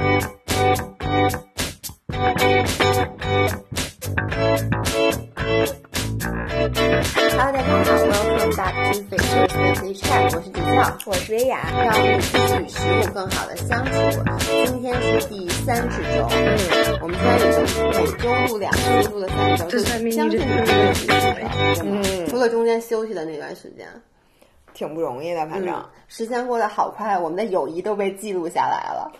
[0.00, 0.16] Hello，
[7.36, 13.90] 大家好，Welcome back to Fisher Weekly Chat，我是迪笑，我是薇娅，让我们一起与食物更好的相处。
[14.64, 17.60] 今天是第三十周，嗯，我们现在已经
[17.90, 21.50] 每周录两次，录了三周，就将近一个月时间了，
[21.84, 23.86] 嗯，除了中间休息的那段时间，
[24.72, 25.84] 挺不容易的，反正。
[26.08, 29.12] 时间过得好快，我们的友谊都被记录下来了。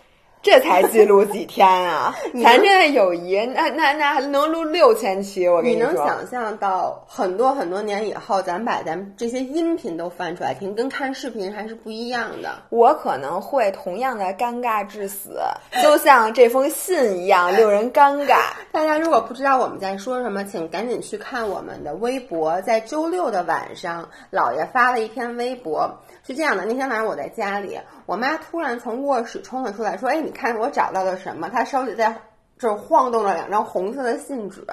[0.43, 2.15] 这才记录几天啊！
[2.43, 5.47] 咱这友谊，那那那还能录六千期？
[5.47, 12.51] 我跟你能想象到很多很多年以后，咱把咱这些音频都翻出来听，跟看视频还是不一样的。
[12.71, 15.41] 我可能会同样的尴尬致死，
[15.83, 18.39] 就像这封信一样 令人尴尬。
[18.73, 22.59] 大家如果不知道我们在说什么，请赶紧去看我们的微博。
[22.63, 25.99] 在周六的晚上，姥爷发了一篇微博，
[26.31, 31.51] 是这样的：那天晚上我在家里，我妈突然从卧室冲了出来，说：“哎，你。”看我找到了什么？
[31.51, 32.17] 她手里在
[32.59, 34.65] 这晃动了两张红色的信纸。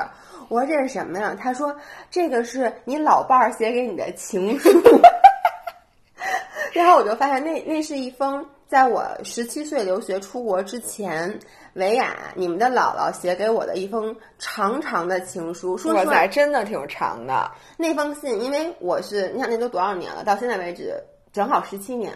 [0.47, 1.35] 我说这是什么呀？
[1.37, 1.75] 她说
[2.09, 4.69] 这个是你老伴儿写给你的情书。
[6.71, 11.37] 然后我就发现那那是一封在我十七岁留学出国之前，
[11.73, 15.77] 维亚你们的姥姥写给我的一封长长的情书。
[15.77, 17.51] 说实话，真的挺长的。
[17.75, 20.93] 那封信，因为我是你想那都多少年了，到现在为止
[21.31, 22.13] 正好十七年，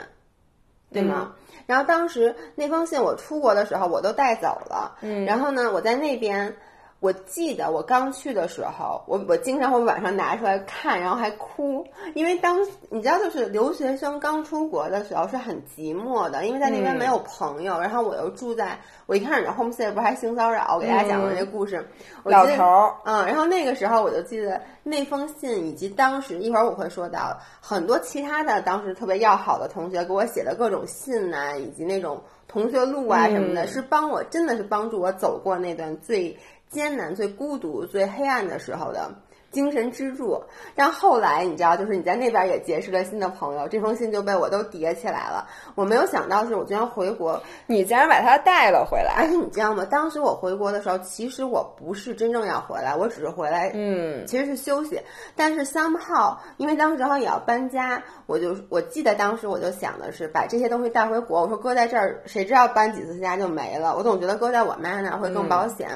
[0.92, 1.34] 对吗？
[1.66, 6.56] 然后当时那封信我出国的时候我都带走了，嗯，然后呢，我在那边。
[7.02, 21.84] 我记得我刚去的时候，我我经常会晚上拿出来看，然后还哭，因为当你知道，就是留学生刚出国的时候是很寂寞的，因为在那边没有朋友，然后我又住在，我一开始的 homestay 不是还性骚扰，我给大家讲过这故事，
[22.24, 36.38] 老头儿，嗯，然后那个时候我就记得那封信，以及当时一会儿我会说到很多其他的当时特别要好的同学给我写的各种信啊，以及那种同学录啊什么的，是帮我真的是帮助我走过那段最。
[36.72, 39.14] 艰难、最孤独、最黑暗的时候的。
[39.52, 40.42] 精神支柱，
[40.76, 45.48] 但后来你知道，就是你在那边也结识了新的朋友，这封信就被我都叠起来了。
[45.75, 49.14] 我没有想到是我居然回国，你竟然把它带了回来。
[49.18, 49.86] 而 且你知道吗？
[49.86, 55.00] 当时我回国的时候，其实我不是真正要回来，我只是回来，嗯，其实是休息。
[55.36, 61.42] 但是三号，因为当时正好也要搬家，我就我记得当时我就想的是把这些东西带回国。
[61.42, 63.96] 我说搁在这儿，谁知道搬几次家就没了。
[63.98, 65.90] 我总觉得搁在我妈那儿会更保险，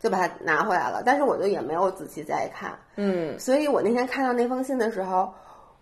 [0.00, 1.02] 就把它拿回来了。
[1.04, 2.72] 但是我就也没有仔细再看。
[2.96, 5.32] 嗯，所以我那天看到那封信的时候，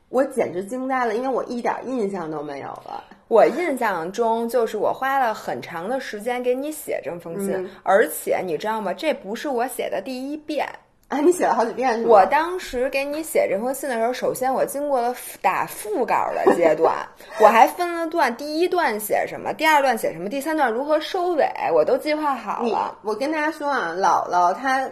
[0.09, 3.05] 我简直惊呆了，因为我一点印象都没有了。
[3.29, 8.93] 我印象中就是我花了很长的时间给你写这封信，而且你知道吗？
[8.93, 10.69] 这不是我写的第一遍
[11.07, 12.03] 啊，你写了好几遍。
[12.05, 16.95] 我当时给你写这封信的时候，首先我经过了打副稿的阶段，
[17.41, 22.99] 我还分了段，第一段写什么，第二段写什么，第三段如何收尾，我都计划好了。
[23.03, 24.91] 我跟大家说啊，姥姥她。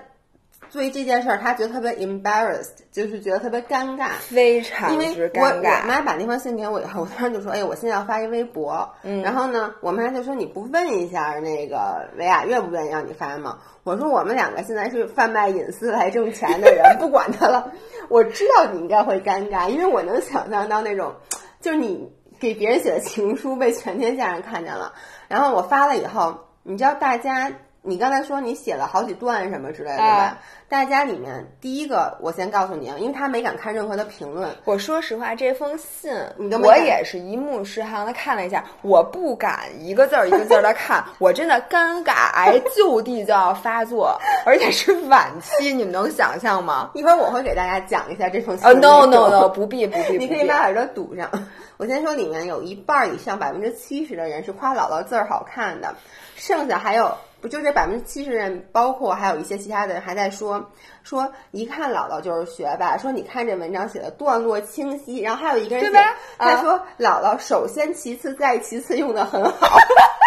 [0.70, 17.72] 所以这件事儿，他觉得特别 embarrassed，就是觉得特别尴尬，非常因为我我妈把那封信给我以后，我突然就说：“哎，我现在要发一微博。”嗯，然后呢，我妈就说：“你不问一下那个维亚愿不愿意让你发吗？”我说：“我们两个现在是贩卖隐私来挣钱的人，不管他了。
[18.08, 21.14] 我知道你应该会尴尬，因为我能想象到那种，
[21.62, 24.92] 就是你给别人写的情书被全天下人看见了。
[25.28, 27.50] 然后我发了以后，你知道大家。”
[27.82, 30.38] 你刚才说你写了好几段什么之类的，对吧？
[30.68, 34.50] 大家里面第一个，我先告诉你啊，因为他没敢看任何的评论。
[34.64, 46.90] 我说实话，这封信你都我也是一目十行的看了一下，我不敢一个字儿一个字儿的看， 我真的尴尬癌就地就要发作，而且是晚期，你们能想象吗？
[46.94, 48.66] 一会儿我会给大家讲一下这封信。
[48.66, 51.30] 呃，no no no，不必不必， 你可以把耳朵堵上。
[51.78, 55.94] 我先说，里面有一半以上，百分之七十的人是夸姥姥字儿好看的，
[56.36, 57.16] 剩下还有。
[57.40, 60.70] 不就这百分之七十人，包括还有一些其他的人还在说
[61.02, 62.96] 说，一看姥姥就是学霸。
[62.98, 65.98] 说你看这文章写的段落清晰，然后还有一个人写，
[66.38, 69.78] 他说姥姥首先其次再其次用的很好。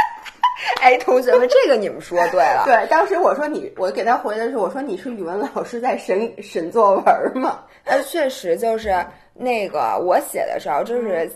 [0.81, 2.63] 哎，同学们，这个你们说对了。
[2.65, 7.59] 对，当时我说你，我给他回的是我说你是语文老师在审审作文吗？
[7.83, 8.95] 呃，确实就是
[9.33, 11.31] 那个我写的时候就是。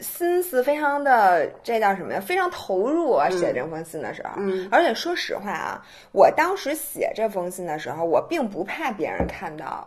[0.00, 2.20] 心思非常的，这叫什么呀？
[2.20, 3.28] 非常投入啊！
[3.30, 5.80] 写这封信的时候，嗯，而且说实话啊，
[6.12, 9.86] 我当时写这封信的时候，我并不怕别人看到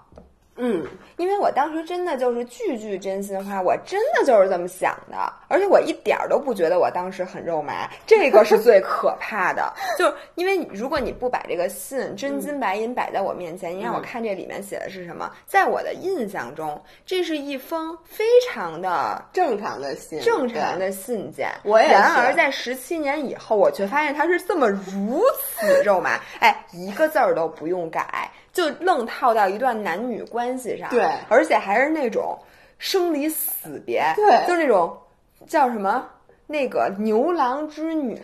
[0.57, 0.85] 嗯，
[1.17, 5.17] 因为我当时真的就是句句真心话，我真的就是这么想的，
[5.49, 9.73] 而且我一点儿都不觉得我当时很肉麻，这个是最可怕的。
[9.99, 21.49] 就是因为如果你不把这个信真金白银摆在我面前，你让我看这里面写的是什么，在我的印象中，这是一封非常的正常的信，正常的信件。
[21.63, 30.89] 我也是然而在十七年以后，我却发现它是这么如此肉麻，哎，一个字儿都不用改，就愣套到一段男女关系上。
[30.89, 32.35] 对而且还是那种
[32.79, 34.97] 生离死别，对就是那种
[35.45, 36.09] 叫什么
[36.47, 38.19] 那个牛郎织女。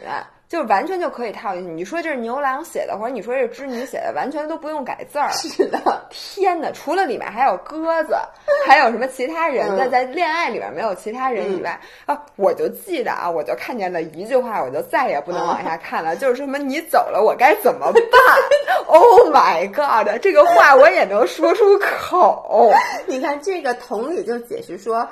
[0.52, 1.72] 就完全就可以套进去。
[1.72, 5.30] 你说这是牛郎写的，或者你说这是织女写的，完全都不用改字儿。
[5.32, 5.80] 是的，
[6.12, 6.70] 天哪！
[6.74, 8.18] 除了里面还有鸽子，
[8.68, 18.04] 还有什么其他人在嗯在恋爱里面没有其他人以外、啊，我就记得啊，我就看见了一句话，我就再也不能往下看了， 就是什么你走了，我该怎么办
[18.88, 20.22] ？Oh my god！
[20.22, 22.74] 这个话我也能说出口。
[23.06, 25.08] 你看这个同理就解释说。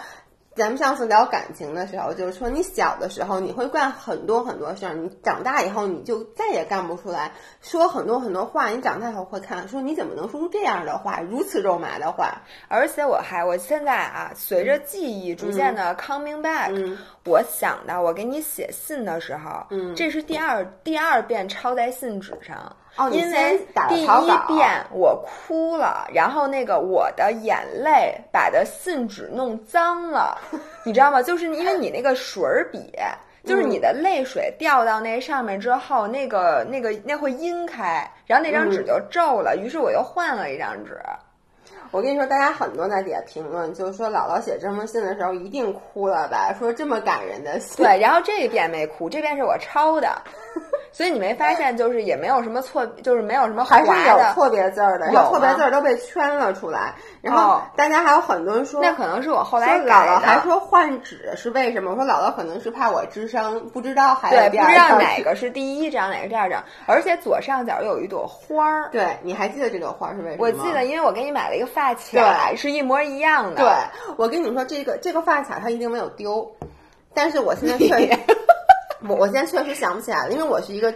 [0.60, 8.68] 咱们上次聊感情的时候，就是说你小的时候你会干很多很多事儿，你长大以后你就再也干不出来，说很多很多话。
[8.68, 12.42] 你长大以后会看，说你怎么能说出这样的话，如此肉麻的话？
[12.68, 22.76] 而且我还，我现在啊，随着记忆逐渐的 coming back，、嗯我想到我给你写信的时候，嗯这是第二第二遍抄在信纸上。
[23.00, 30.38] 哦因为第一遍我哭了，然后那个我的眼泪把的信纸弄脏了，
[30.84, 31.22] 你知道吗？
[31.24, 32.94] 就是因为你那个水儿笔。
[33.46, 39.56] 就是你的泪水掉到那上面之后，那个、那个、那会阴开，然后那张纸就皱了。
[39.56, 41.00] 于是我又换了一张纸。
[41.92, 46.54] 我跟你说，大家很多在底下评论，就是说姥姥写这封信的时候一定哭了吧？
[46.58, 50.10] 说这么感人的信，对，然后这一遍没哭，这遍是我抄的，
[50.94, 53.90] 所以你没发现，就是也没有什么错，就是没有什么还是。
[54.08, 56.94] 有错别字儿的，有错别字儿都被圈了出来。
[57.22, 60.08] 然后哦大家还有很多人说，那可能是我后来姥。
[60.08, 61.92] 姥还说换纸是为什么？
[61.92, 68.90] 我说姥姥可能是怕我智商不知道还，有第二不知道哪个是第一张，哪个是第二张，而且左上角有一朵花儿。
[68.92, 70.38] 对，你还记得这朵花是为什么？
[70.40, 73.58] 我记得，因为我给你买了一个发卡，是一模一样的。
[73.58, 76.50] 对，我跟你说，这个这个发卡它一定没有丢，
[77.14, 78.20] 但是我现在确实，
[79.08, 80.94] 我我现在确实想不起来了，因为我是一个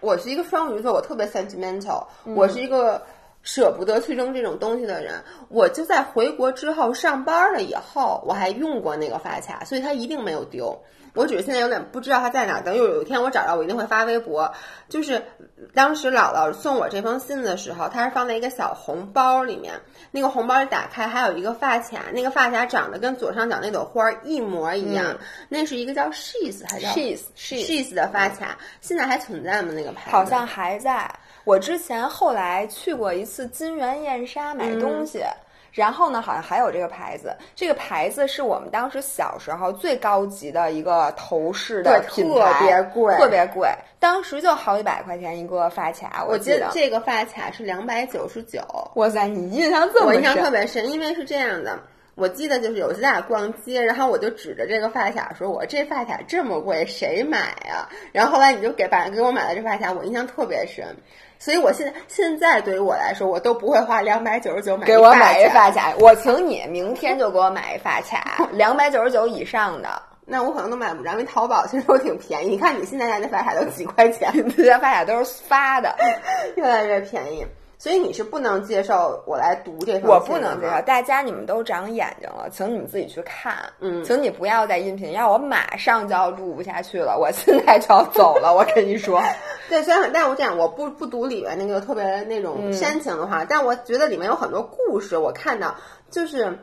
[0.00, 3.00] 我是一个双鱼座，我特别 sentimental，、我是一个
[3.42, 5.22] 舍不得去扔这种东西的人。
[5.48, 10.76] 我就在回国之后上班了以后，我还用过那个发卡，所以它一定没有丢。
[11.14, 14.50] 我只是现在有点不知道它在哪儿，等有有一天我找着，我一定会发微博。
[14.88, 15.22] 就是
[15.74, 19.74] 当时姥姥送我这封信的时候，它是放在一个小红包里面，
[20.10, 25.14] 那个红包一打开还有一个发卡，那个发卡长得跟左上角那朵花儿一模一样，
[25.50, 29.70] 那是一个叫 She's 还是 She's She's 的发卡，现在还存在吗？
[29.74, 31.14] 那个牌子好像还在。
[31.44, 35.22] 我之前后来去过一次金源燕莎买东西。
[35.74, 46.56] 然后呢，好像还有这个牌子，这个牌子是我们当时小时候最高级的一个头饰的对品牌，特别贵特别贵，当时就好几百块钱一个发卡，我记得。
[46.56, 48.60] 记得这个发卡是两百九十九，
[48.96, 50.14] 哇塞，你印象这么深？
[50.14, 51.78] 我印象特别深，因为是这样的。
[52.16, 57.38] 我记得就是有一次咱俩逛街，然后我就指着这个发卡说：“我这发卡这么贵，谁买
[57.70, 60.84] 啊？”然后后来你就给把给我买了这发卡，我印象特别深。
[61.42, 69.88] 所以我现在现在对于我来说，我都不会花两百九十九买给我买一一发发卡，我请你明天就给我买一发卡，两百九十九以上的。
[70.24, 72.50] 那我可能都买不着，因为淘宝其实都挺便宜。
[72.50, 75.92] 你看你现在家那发卡都几块钱，这 些发卡都是发的，
[76.54, 77.44] 越来越便宜。
[77.82, 80.86] 所以你是不能接受我来读这封信我不能接吗受。
[80.86, 83.56] 大家你们都长眼睛了，请你们自己去看。
[83.80, 88.54] 嗯请你不要再音频，要我马上就要录不下去了，我现在就要走了。
[88.54, 89.20] 我跟你说，
[89.68, 95.74] 对，虽然但我这样，我不不读里面那个特别那种嗯煽情的话，但我觉得里面有很多故事，我看到
[96.08, 96.56] 就是，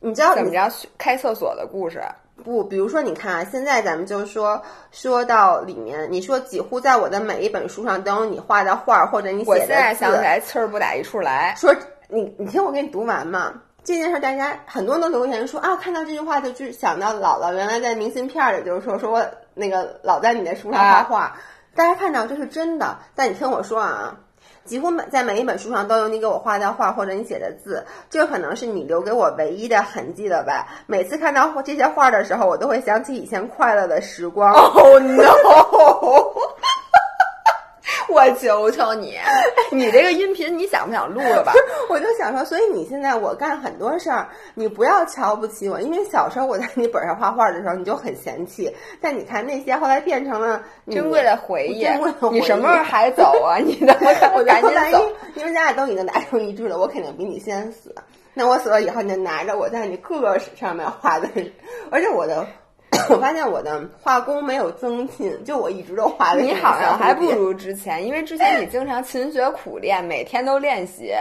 [0.00, 2.02] 你知道你怎么着开厕所的故事？
[2.44, 4.60] 不，比如说你看啊，现在咱们就说
[4.90, 11.54] 说到里面，你说几乎在我的每一本书上都有你画的画或者你写的字现在想起来气儿不打一处来。
[11.56, 11.74] 说
[12.08, 13.52] 你你听我给你读完嘛。
[13.84, 21.36] 这件事，大家很多人都留言说啊，看到这句话就就想到姥姥原来在明信片里就是说说我那个老在你的书上画画，
[21.74, 22.96] 大家看到这是真的。
[23.14, 24.16] 但你听我说啊，
[24.64, 30.68] 几乎每在每一本书上都有你给我画的画或者你写的字，这可能是你留给我唯一的痕迹了吧？
[30.86, 34.54] 每次看到这些画的时候，我都会想起以前快乐的时光。
[34.54, 35.22] Oh no！
[38.12, 39.16] 我求求你，
[39.72, 41.52] 你这个音频你想不想录了吧？
[41.88, 48.70] 我就想说，所以你现在我干很多事儿，你不要瞧不起我，因为小时候我在你本上画画的时候，你就很嫌弃。
[49.00, 51.80] 但你看那些后来变成了珍贵的回忆
[52.30, 53.56] 你什么时候还走啊？
[53.58, 53.96] 你的
[54.36, 55.42] 我赶紧走因！
[55.42, 57.94] 因为咱俩都已经达成一致了，我肯定比你先死。
[58.34, 61.28] 那我死了以后，你就拿着我在你各个上面画的，
[61.90, 62.46] 而且我的，
[63.08, 66.42] 我发现我的画工没有增进，就我一直都画的。
[66.42, 71.12] 你好像还不如之前，因为之前你经常勤学苦练，每天都练习。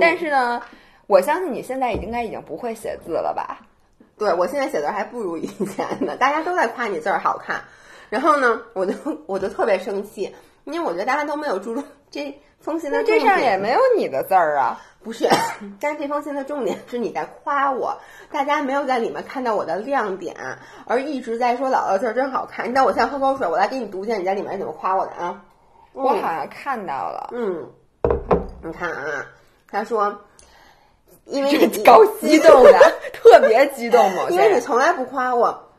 [0.00, 0.60] 但是呢，
[1.06, 3.60] 我相信你现在应该已经不会写字了吧？
[4.18, 6.16] 对，我现在写字还不如以前呢。
[6.16, 7.62] 大家都在夸你字儿好看，
[8.10, 8.94] 然后呢，我就
[9.26, 10.34] 我就特别生气，
[10.64, 14.82] 因为我觉得大家都没有注重这封信的这上也没有你的字儿啊。
[15.06, 15.28] 不是，
[15.80, 17.96] 但是这封信的重点是你在夸我，
[18.32, 20.34] 大家没有在里面看到我的亮点，
[20.84, 22.68] 而一直在说姥姥字儿真好看。
[22.68, 25.40] 你等我先喝口水，我来给你读一下你在里面怎么夸我的啊。
[25.92, 27.70] 我好像看到了，嗯，
[28.64, 29.26] 你看啊，
[29.70, 30.22] 他说。
[31.28, 32.78] 因为你高激动的，
[33.12, 34.26] 特别激动嘛。
[34.30, 35.70] 因为你从来不夸我，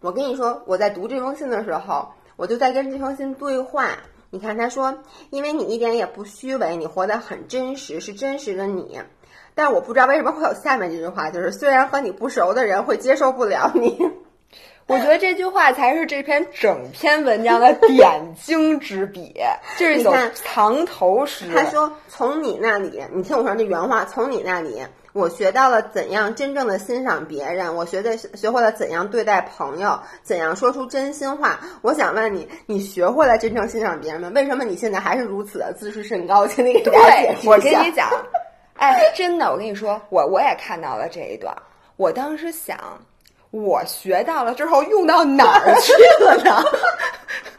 [0.00, 3.90] 我跟你说，我在读这封信的时候，我就在跟这封信对话。
[4.30, 4.98] 你看，他说，
[5.30, 9.00] 因为你一点也不虚伪，你活得很真实，是真实的你。
[9.54, 13.98] 但我不知道为什么会有下面这句话，就是虽然和你不熟的人会接受不了你。
[14.86, 19.34] 我觉得这句话才是这篇整篇文章的点睛之笔，
[19.76, 21.46] 就是你看藏头诗。
[21.52, 24.80] 他说：“从你那里，你听我说这原话，从你那里，
[25.16, 31.58] 我学到了怎样真正的欣赏别人，我学的学会了怎样对待朋友，怎样说出真心话。
[31.80, 34.30] 我想问你，你学会了真正欣赏别人吗？
[34.34, 36.46] 为什么你现在还是如此的自视甚高？
[36.46, 37.50] 请你给大家解释一下。
[37.50, 38.10] 我跟你讲，
[38.74, 41.56] 哎，真的，我跟你说，我我也看到了这一段，
[41.96, 42.78] 我当时想。”
[43.52, 45.92] 我学到了之后用到哪儿去
[46.22, 46.62] 了呢？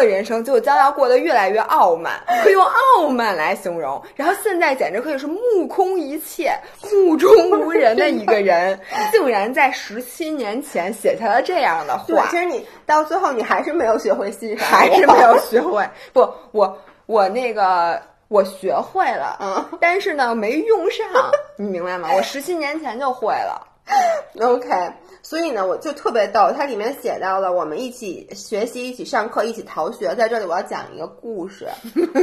[0.00, 4.02] 的人生就将要过得越来越傲慢，可以用傲慢来形容。
[4.16, 6.52] 然后现在简直可以是目空一切、
[6.90, 8.78] 目中无人的一个人，
[9.12, 12.28] 竟然在十七年前写下了这样的话。
[12.30, 15.86] 其实你到最后你还是没有学会欣赏，还是没有学会。
[16.12, 18.00] 不，我我那个。
[18.30, 21.04] 我学会了，嗯，但是呢，没用上，
[21.58, 22.10] 你明白吗？
[22.14, 23.66] 我十七年前就会了。
[24.40, 24.92] OK，
[25.22, 30.14] 所以呢，我就特别逗，它里面写到了我们一起学习、一起上课、一起逃学。
[30.14, 31.66] 在这里，我要讲一个故事，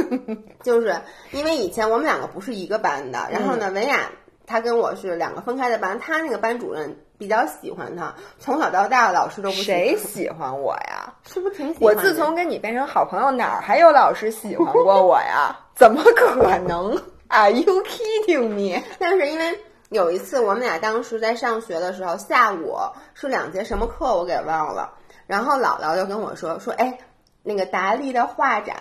[0.62, 0.94] 就是
[1.32, 4.10] 因为以前我们两个不是一个班的，然后呢，文雅
[4.46, 6.96] 她跟我是两个分开的班，她那个班主任。
[7.18, 11.12] 比较喜欢他，从小到大老师都不谁喜欢我呀？
[11.26, 11.92] 是不是挺喜欢？
[11.92, 15.58] 我自从跟你变成好朋友，哪儿还有老师喜欢过我呀？
[15.74, 16.96] 怎么可能
[17.26, 18.80] ？Are you kidding me？
[19.00, 19.58] 但是因为
[19.90, 22.76] 有一次我们俩当时在上学的时候，下午
[23.14, 24.92] 是两节什么课我给忘了，
[25.26, 26.98] 然后姥姥就跟我说说，哎，
[27.42, 28.76] 那个达利的画展，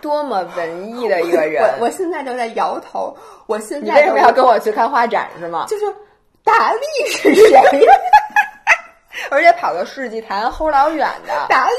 [0.00, 1.62] 多么文艺的一个人！
[1.80, 3.16] 我我现在就在摇头。
[3.46, 5.66] 我现在你为什么要跟我去看画展是吗？
[5.68, 5.84] 就是。
[6.44, 7.58] 达利是谁？
[9.30, 11.76] 而且跑到世纪坛齁老远的达利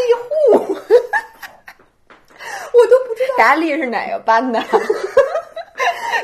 [0.58, 0.74] 户，
[2.74, 4.60] 我都不知道达利是哪个班的。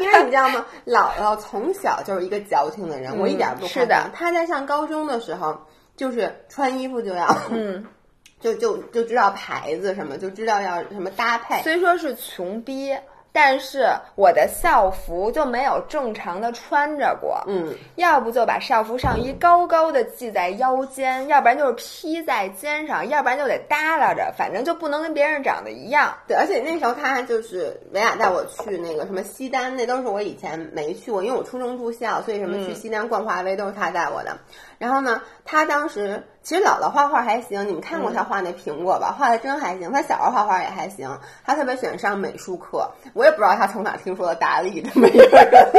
[0.01, 0.65] 因为 你知道吗？
[0.85, 4.09] 姥姥从小就是一个矫情的人，我一点不是的。
[4.13, 5.57] 她在上高中的时候，
[5.95, 7.85] 就是穿衣服就要，嗯，
[8.41, 11.61] 就就就知道牌子什么，就知道要什么搭配。
[11.63, 12.95] 虽说是穷逼。
[13.33, 26.13] 但是我的校服就没有正常的穿着过，嗯，要不就把校服上衣高高的系在腰间，要不然就是披在肩上，要不然就得耷拉着，反正就不能跟别人长得一样。
[26.27, 34.37] 对，而且那时候他就是维亚带我去那个什么西单，那都是我以前没去过，因为我初中住校，所以什么去西单逛华威都是他带我的。
[34.81, 39.15] 然后呢，他当时其实姥姥画画还行，你们看过他画那苹果吧？
[39.15, 39.91] 画的真还行。
[39.91, 42.89] 他小时候画画也还行，他特别喜欢上美术课。
[43.13, 45.71] 我也不知道他从哪听说的达利这么一个人，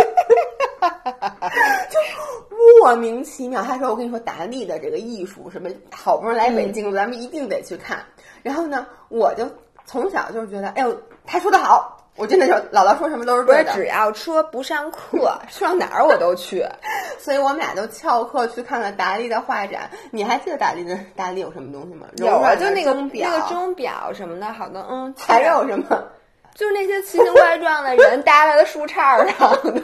[1.91, 1.99] 就
[2.81, 3.61] 莫名其妙。
[3.61, 7.99] 他说：“我跟你说，达利的这个艺术什么，好不容易来北京，咱们一定得去看。”
[8.45, 9.51] 然后呢，我就
[9.85, 11.92] 从小就觉得，哎呦，他说的好。
[12.15, 13.73] 我真的就姥姥说什么都是对的。
[13.73, 16.65] 只要说不上课，上哪儿我都去。
[17.19, 19.91] 所以我们俩就翘课去看看达利的画展。
[20.11, 22.07] 你还记得达利的达利有什么东西吗？
[22.17, 25.15] 有啊，就那个那个钟表什么的，好多嗯。
[25.19, 26.05] 还有什么？
[26.55, 29.83] 就是那些奇形怪状的人搭在了树杈上的，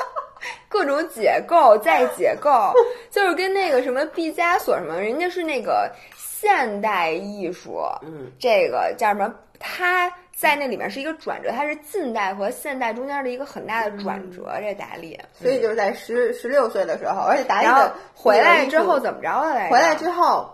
[0.70, 2.72] 各种解构再解构，
[3.10, 9.34] 就是跟那个什么毕加索什么，人家是那个现代艺术，嗯，这个叫什么？
[9.60, 10.10] 他。
[10.38, 14.44] 在那里面是一个转折，它是近代和现代中间的一个很大的转折。
[14.60, 19.68] 这达利，所以就是在十十六岁的时候，而且达利回来之后怎么着了？
[19.68, 20.48] 回来之后，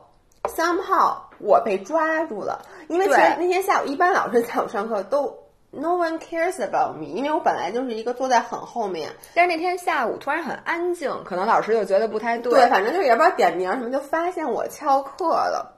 [0.49, 5.38] 三炮我被抓住了，因为其实那天下午一般老师在我上课都
[5.71, 9.11] no one cares about me，因为我本来就是一个坐在很后面。
[9.35, 12.50] 但是那天下午突然很安静，可能老师就觉得不太对。
[12.50, 15.73] 对，反正就也不知道点名什么，就发现我翘课了。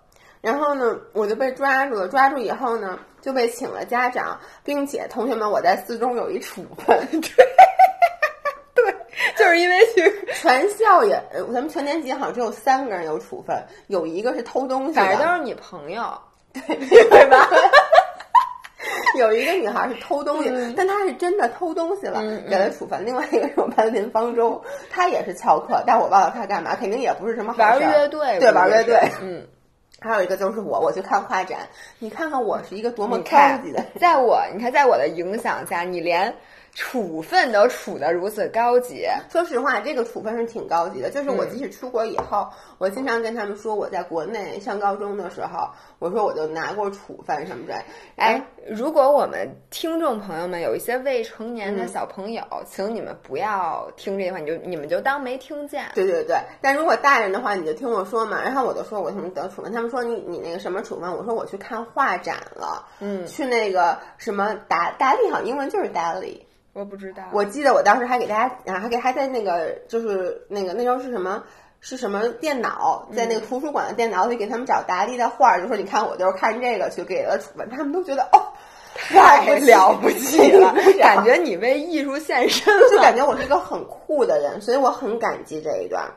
[0.46, 6.96] 然后呢，我就被抓住了，抓住以后呢，就被请了家长，并且同学们，我在四中有一处分，
[8.72, 8.94] 对，
[9.36, 16.16] 就是因为去 全校也，呃咱们全年级好像只有三个人有处分，有一个是偷东西的，反正都是你朋友，
[16.52, 17.48] 对 吧？
[19.18, 23.04] 有一个女孩是偷东西，嗯但她是真的偷东西了，给她处分。
[23.04, 29.00] 另外一个是我班林方舟，她也是翘课，但我忘了她干嘛，肯定也不是什么好玩事儿乐队，对，玩乐队。
[29.22, 29.44] 嗯，
[30.00, 31.60] 还有一个就是我，我去看画展，
[31.98, 33.86] 你看看我是一个多么高级的人。
[33.98, 36.34] 在我你看，在我的影响下，你连
[36.76, 41.08] 处分都处得如此高级，说实话，这个处分是挺高级的。
[41.08, 47.74] 就是我嗯即使出国以后，我经常跟他们说，我在国内上高中的时候，我说我就拿过处分什么的。
[48.16, 55.86] 哎，如果我们听众朋友们有一些未成年嗯的小朋友，请你们不要听这句话，你就你们就当没听见。
[55.94, 58.42] 对对对，但如果大人的话，你就听我说嘛。
[58.42, 66.45] 然后我就说我什么得处分，他们说你你那个什么处分，我说我去看画展了，嗯，去那个什么达达利，好英文就是达利。
[66.76, 71.42] 我不知道，我记得我当时还给大家啊，还给还在那个就是那个那时候是什么？
[71.80, 77.38] 是什么电脑，在那个图书馆的电脑里给他们找达利的画儿，就说你看我就是看这个去给了
[77.70, 78.42] 他们都觉得哦，
[78.94, 82.88] 太了不起了， 感觉 你为艺术献身了。
[82.90, 86.10] 就感觉我是一个很酷的人，所以我很感激这一段。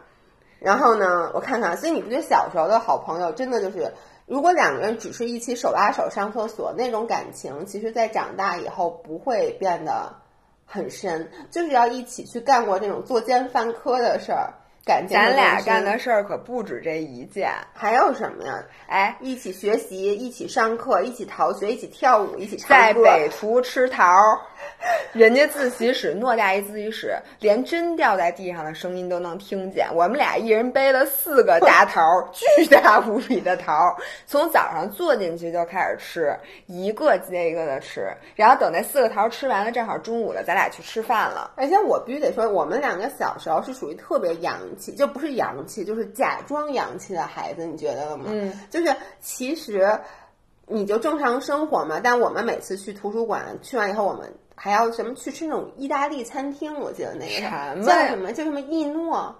[0.59, 3.93] 然后呢，我看看，所以你不觉得小时候的好朋友真的就是，
[4.25, 10.15] 如果两个人只是一起手拉手上厕所那种感情，其实在长大以后不会变得
[10.71, 14.53] 很深，就是要一起去干过这种作奸犯科的事儿，
[14.89, 17.51] 感情咱俩干的事儿可不止这一件。
[17.75, 18.63] 还有什么呀？
[18.88, 22.74] 哎，一起学习，一起上课，一起逃学，一起跳舞，一起唱歌。
[22.74, 24.39] 在北图吃桃儿，
[25.13, 29.88] 人家自习室偌大一自习室，连针掉在地上的声音都能听见。
[29.93, 41.51] 我们俩一人背了四个大桃儿， 巨大无比的桃儿，从早上坐进去就开始吃，一个接一个的吃，然后等那四个桃儿吃完了，正好中午了，咱俩去吃饭了。
[41.55, 48.25] 而且我必须得说，我们两个小时候是属于特别洋气，就不是洋气，就是假装洋气的孩子，你觉得了吗？
[48.29, 50.00] 嗯，就是其实
[50.65, 54.33] 你就正常生活嘛，但我们每次去图书馆，去完以后我们。
[54.62, 56.77] 还要什么去吃那种意大利餐厅？
[56.81, 58.33] 我记得那个叫什么？
[58.33, 59.33] 叫什么意诺啊？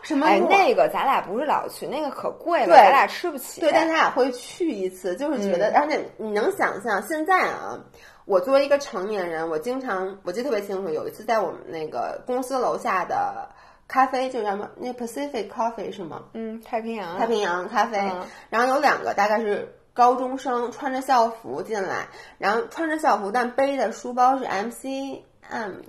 [0.00, 3.60] 什么哎，那个咱俩不是老去，那个可贵了，对咱俩吃不起。
[3.60, 7.78] 对，但咱俩会去一次，就是觉得，嗯而且你能想象现在啊，
[8.24, 13.46] 我作为一个成年人，我经常我记得特别清楚，有一次在我们那个公司楼下的
[13.90, 16.22] 咖啡，就叫什么那 Pacific Coffee 是吗？
[16.34, 18.24] 嗯，太平洋，太平洋咖啡，嗯。
[18.48, 22.06] 然后有两个大概是高中生穿着校服进来，
[22.38, 25.22] 然后穿着校服，但背的书包是 MCM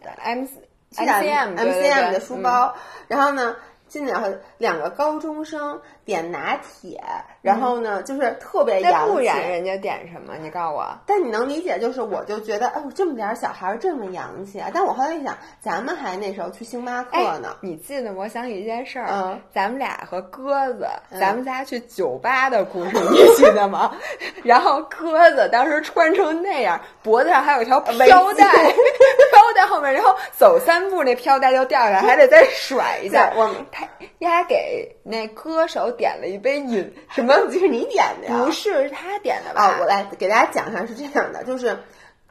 [0.01, 2.75] 的 M 是的 MCM 对对 MCM 的书包，
[3.07, 3.55] 然后呢。
[3.91, 7.01] 进来后，两个高中生点拿铁，
[7.41, 9.13] 然后呢，就是特别洋气。
[9.13, 10.35] 不然人家点什么？
[10.41, 10.87] 你告诉我。
[11.05, 14.69] 但你能理解，就是我就觉得，哎呦，这么点儿小孩儿这么洋气啊！
[14.73, 23.91] 但我后来一想，咱们还那时候去星巴克呢，哎你记得我想起一件事儿，嗯咱们俩和鸽子，嗯咱们仨去酒吧的故事，你记得吗？
[24.43, 27.97] 然后鸽子当时穿成那样，脖子上还有一条飘
[28.33, 33.31] 带，飘带后面，然后走三步那飘带就掉下来，还得再甩一下。
[33.35, 33.87] 我们他
[34.19, 37.35] 丫给那歌手点了一杯饮，什么？
[37.51, 38.43] 就是你点的呀？
[38.43, 39.61] 不是他点的吧？
[39.61, 41.77] 啊，我来给大家讲一下是这样的，就是。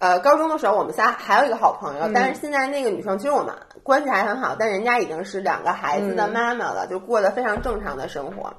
[0.00, 8.54] 呃，高中的时候我们仨还有一个好朋友，但是现在那个女生其实我们关系还很好，但人家已经是两个孩子的妈妈了，就过得非常正常的生活。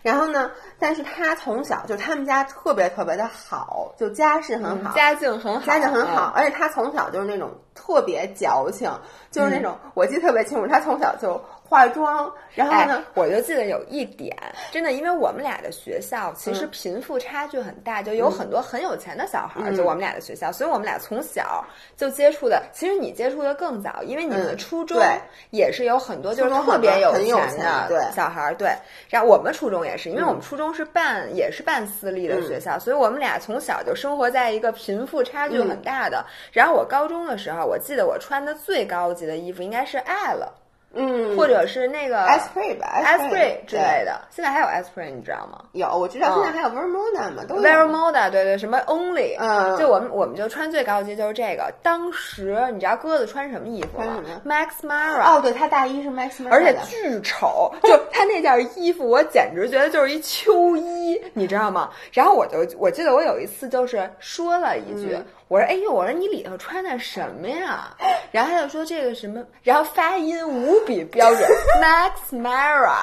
[0.00, 8.90] 然后呢，但是她从小就他们家特别特别的好，就家世很好，家境很好，家境很好，嗯而且她从小就是那种特别矫情，
[9.30, 14.36] 就是那种、我记得特别清楚，她从小就化妆，然后哎呢，，我就记得有一点，
[14.70, 21.64] 真的，因为我们俩的学校其嗯实贫富差距很大，就有很多很有钱的小孩儿，嗯就我们俩的学校，所以我们俩从小
[21.96, 22.62] 就接触的。
[22.72, 28.70] 其实你接触的更早，因为你们的嗯初中对也是有很多就是特别有钱的小孩儿，对。
[29.08, 36.24] 然后我们初中也是，因为嗯我们初中是办也是办私立的学校，所以我们俩从小就生活在一个贫富差距很大的。
[36.52, 40.52] 然后我高中的时候，我记得我穿的最高级的衣服应该是爱了。
[40.94, 44.18] 嗯，或者是那个 Esprit 吧 Esprit 之类的。
[44.30, 47.56] 现在还有 Esprit，你知道吗有，我知道现在还有 Vermoda 嘛，都。
[47.56, 51.72] ？Very Moda，对对，什么 Only，嗯就我们我们就穿最高级就是这个。
[51.82, 61.90] 当时你知道鸽子穿什么衣服吗穿什么？Max Mara，哦，对，他大衣是 Max Mara 而且巨丑，就 他那件衣服，我简直觉得就是一秋衣，你知道吗？
[62.12, 67.94] 然后我就我记得我有一次就是说了一句，嗯我说：“哎呦，我说你里头穿的什么呀？”
[68.32, 71.48] 然后他就说这个什么，然后发音无比标准，
[71.80, 72.94] Max Mara。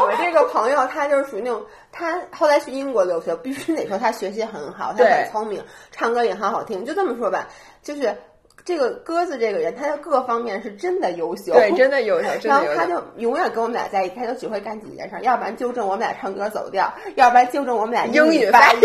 [0.00, 6.84] 我们这个朋友他就是属于那种，他后来去英国留学，必须得说他学习很好，他很聪明，唱歌也很好听。
[6.84, 7.48] 就这么说吧，
[7.82, 8.16] 就是
[8.64, 12.28] 这个鸽子这个人，他的各方面是真的优秀，对， 真的优秀。
[12.44, 18.80] 然后他就永远跟我们俩在一起，他就只会干几件事：要不然纠正我们俩唱歌走调，要不然纠正我们俩英语发音。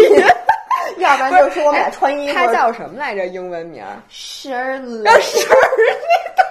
[1.04, 3.26] 要不然就说我们俩穿衣服，他叫什么来着？
[3.28, 5.14] 英文名？Shirley，Shirley，对
[6.36, 6.44] 对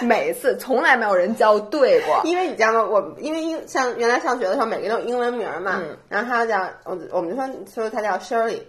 [0.00, 2.20] 对，每次从来没有人叫对过。
[2.24, 2.82] 因为你知道吗？
[2.84, 5.82] 我因为英像原来上学的时候，每个都有英文名嘛。
[6.08, 7.48] 然后他叫我，我们就说
[7.88, 8.62] 说他叫 Shirley，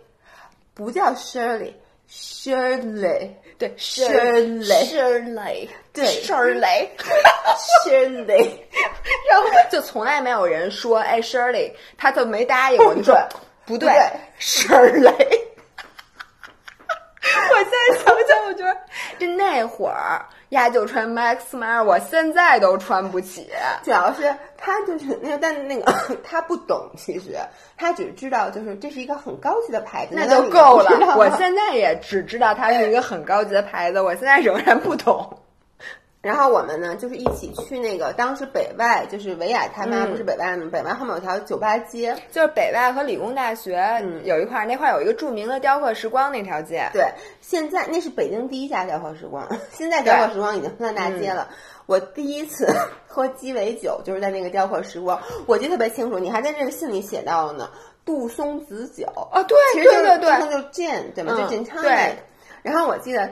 [0.74, 8.52] 不叫 Shirley，Shirley，对，Shirley，Shirley，对，Shirley，Shirley，
[9.30, 13.18] 然后就从来没有人说哎 Shirley，他就没答应我， 就说。
[13.65, 13.91] 不对，
[14.38, 15.12] 声儿雷。
[17.49, 18.78] 我现在想想，我觉得
[19.17, 23.49] 这那会儿呀就穿 Max Mara，我现在都穿不起。
[23.84, 27.38] 主要是他就是那个，但那个 他不懂，其实
[27.78, 31.15] 他只知道就是这是一个很高级的牌子，那就够了。
[31.17, 35.39] 我现在也只知道它是一个很高级的牌子，我现在仍然不懂。
[36.24, 40.70] 然后我们呢，就是一起去那个当时北外，就是维雅他妈不是北外吗？
[40.72, 46.90] 北外后面有条酒吧街，就是北外和理工大学有一块，那块有一个著名的雕刻时光那条街。
[46.94, 47.04] 对，
[47.42, 51.50] 现在那是北京第一家雕刻时光， 现在雕刻时光已经分大街了。
[51.88, 52.74] 我第一次
[53.06, 57.70] 喝鸡尾酒就是在那个雕刻时光，我记得特别清楚，你还在这个信里写到了呢，
[58.06, 61.36] 杜松子酒啊，对，其实就是对对，就 gin 对吗？
[61.36, 61.82] 就 gin tonic。
[61.82, 62.16] 对，
[62.62, 63.30] 然后我记得。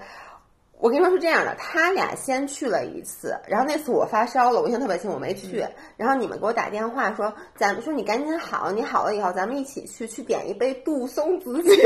[0.81, 5.63] 我跟你说是这样的，他俩先去了一次，然后那次我发烧了，我印象特别清，我没去。
[5.95, 11.71] 然后你们给我打电话说，咱们说你赶紧好，你好了以后咱们一起去，去点一杯杜松子酒。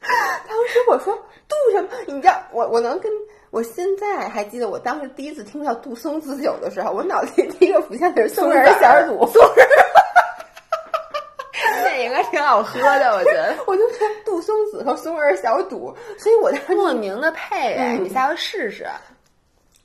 [0.00, 1.14] 当时我说
[1.46, 1.90] 杜什么？
[2.08, 3.12] 你知道我我能跟
[3.50, 9.06] 我现在还记得，我当时第一次听到杜松子酒的时候，我脑子里第一个浮现的是松仁馅儿
[11.82, 12.02] 肚。
[12.02, 13.54] 应该挺好喝的，我觉得。
[13.66, 18.86] 我就穿杜松子和松仁小肚，所以我在莫名的配哎，你下回试试。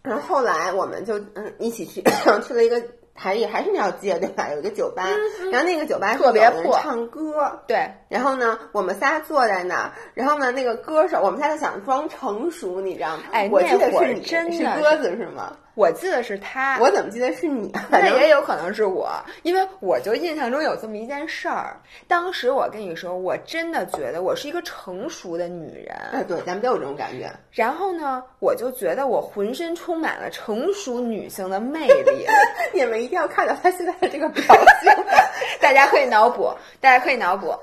[0.04, 2.02] 然后后来我们就嗯一起去，
[2.44, 2.82] 去了一个
[3.14, 4.50] 还也还是那条街对吧？
[4.52, 5.08] 有一个酒吧，
[5.52, 7.88] 然后那个酒吧特别破，唱歌对。
[8.10, 13.24] 然后呢，我们仨坐在那儿，然后呢，那个歌手，我们仨就想装成熟，你知道吗？
[13.32, 15.56] 哎，我记得是你，真是鸽子是吗？
[15.82, 17.74] 我记得是他，我怎么记得是你？
[17.90, 21.82] 那也有可能是我，因为我就印象中有这么一件事儿。
[22.08, 25.96] 当时我跟你说，我真的觉得我是一个成熟的女人。
[26.14, 27.32] 哎，对，咱们都有这种感觉。
[27.52, 32.28] 然后呢，我就觉得我浑身充满了成熟女性的魅力。
[32.76, 34.44] 你们一定要看到她现在的这个表
[34.84, 35.04] 情，
[35.60, 37.56] 大家可以脑补，大家可以脑补。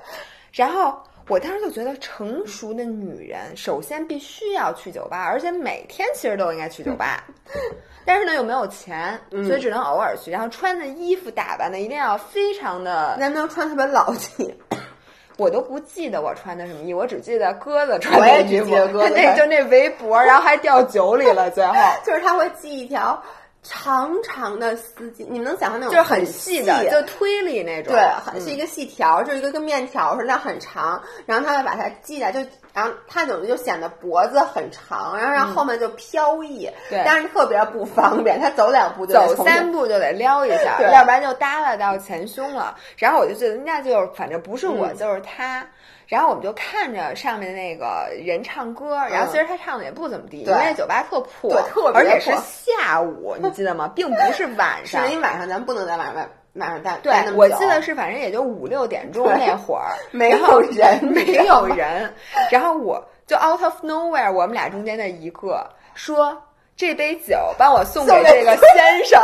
[0.51, 1.01] 然后。
[1.29, 7.23] 我当时就觉得，成熟的女人首先必须要去酒吧，而且每天其实都应该去酒吧。
[8.03, 10.31] 但是呢，又没有钱，所以只能偶尔去。
[10.31, 14.51] 然后穿的衣服打扮的一定要非常的，能不能穿特别老气？
[15.37, 18.71] 我都不记得我穿的什么衣，我只记得鸽子穿的衣服。
[18.91, 21.49] 鸽子 那就那围脖，然后还掉酒里了。
[21.51, 23.21] 最后就是他会系一条。
[23.61, 31.01] 长长的丝巾，你们能想象那种就是很细的，就推理那种，对，是一个细条，就是一个跟面条似的，很长。
[31.25, 32.39] 然后他会把它系在，就
[32.73, 42.75] 然后他等于就显得脖子很长，然后让后面就飘逸，对，但是特别不方便，他走两步就走三步就得撩一下，要不然就耷拉到前胸了。
[42.97, 45.67] 然后我就觉得那就是反正不是我就是他。
[46.09, 53.87] 然后我们就看着上面那个人唱歌，然后其实他唱的也不怎么地，因为酒吧特破，特别而且是下午，你记得吗？
[53.95, 56.97] 并不是晚上，因为晚上咱不能在晚上晚上待。
[57.03, 62.11] 对，我记得是反正也就五六点钟那会儿， 没有人， 没有人。
[62.49, 66.41] 然后我就 out of nowhere，我们俩中间的一个说
[66.75, 69.21] ：“这杯酒帮我送给这个先生。”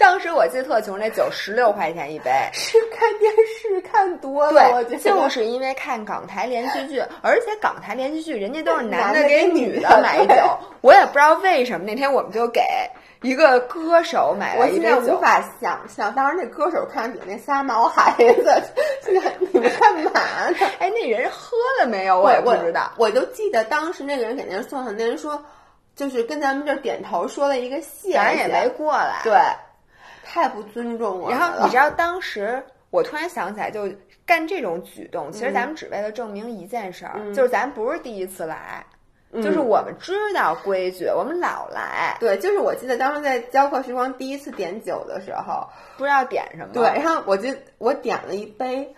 [0.00, 2.30] 当时我记得特穷，那酒十六块钱一杯。
[2.54, 11.84] 是看电视看多了，我觉得就是因为看港台连续剧， 而且港台连续剧人家都是男的给女的买酒， 我也不知道为什么。
[11.84, 12.62] 那天我们就给
[13.20, 14.96] 一个歌手买了一杯酒。
[14.96, 18.62] 我现在无法想象，当时那歌手看比那仨毛孩子，
[19.52, 20.10] 你们干嘛
[20.48, 20.56] 呢？
[20.80, 22.18] 哎，那人喝了没有？
[22.18, 22.90] 我也不知道。
[22.96, 25.44] 我就记得当时那个人给那送的，那人说，
[25.94, 29.20] 就是跟咱们这点头说了一个谢谢，咱也没过来。
[29.22, 29.32] 对。
[30.32, 31.36] 太不尊重我了。
[31.36, 33.88] 然后你知道，当时我突然想起来，就
[34.24, 38.86] 干这种举动，其实咱们只为了证明一件事儿，就是咱不是第一次来，
[39.34, 42.16] 就是我们知道规矩，我们老来。
[42.20, 45.66] 对，就是我记得当时在教课时光第一次点酒的时候，
[45.98, 46.72] 不知道点什么。
[46.72, 48.94] 对，然后我就我点了一杯，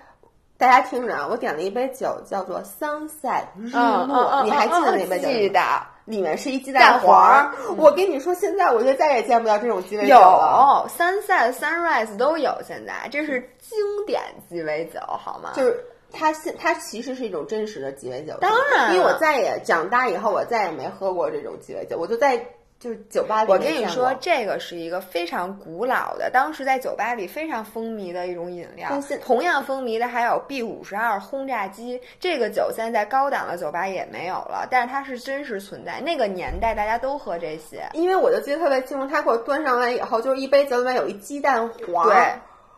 [0.58, 5.34] 大家听着啊，我点了一杯酒，叫做 Sunset 日嗯落，嗯你还记得嗯那杯酒吗？
[5.34, 5.60] 记得
[6.04, 7.52] 里面是一鸡蛋黄黄儿。
[7.76, 10.84] 我跟你说，现在我觉得再也见不到这种鸡尾酒了。
[10.84, 15.50] 有 sunset、sunrise 都有，现在这是经典鸡尾酒，好吗？
[15.54, 22.36] 就是它现它其实是一种真实的鸡尾酒，当然因为我再也长大以后，我再也没喝过这种鸡尾酒，我就在
[22.82, 28.90] 就是酒吧里我跟你说，这个是一个非常古老的，当时在酒吧里非常风靡的一种饮料。
[29.22, 36.00] 同样风靡的还有 B 五十二轰炸机，这个酒现在在高档的酒吧也没有了，但是它是真实存在。
[36.00, 42.16] 那个年代大家都喝这些，因为我就记得特别清楚，他给我端上来以后，就是一杯酒里面有一鸡蛋黄，对。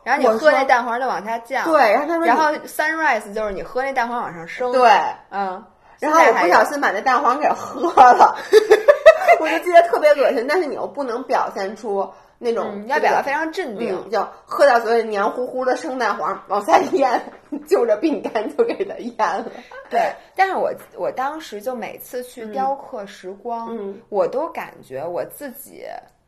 [0.02, 4.90] 然后你喝那蛋黄就往下降，对，然后他说然后 sunrise 就是你喝那蛋黄往上升，对，
[5.30, 5.64] 嗯。
[6.00, 8.36] 然后我不小心把那蛋黄给喝了，
[9.44, 13.94] 我就记得特别恶心，但是你又不能表现出那种、嗯，要表达非常镇定。
[14.04, 17.20] 嗯，就喝到嘴里黏糊糊的生蛋黄往下咽，
[17.68, 19.46] 就着饼干就给它咽了。
[19.90, 25.84] 对，但是我我当时就每次去雕刻时光，嗯我都感觉我自己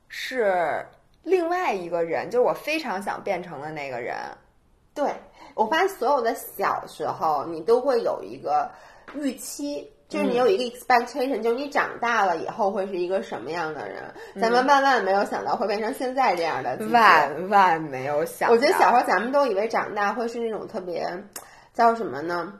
[0.08, 0.86] 是
[1.22, 4.16] 另外一个人，就是我非常想变成的那个人。
[4.94, 5.10] 对，
[5.54, 8.70] 我发现所有的小时候，你都会有一个
[9.14, 14.02] 预期，就是你有一个 expectation，、就是你长大了以后会是一个什么样的人。
[14.40, 16.78] 咱们万万没有想到会变成现在这样的。
[16.92, 21.06] 万万没有想到，我觉得小时候咱们都以为长大会是那种特别
[21.74, 22.54] 叫什么呢？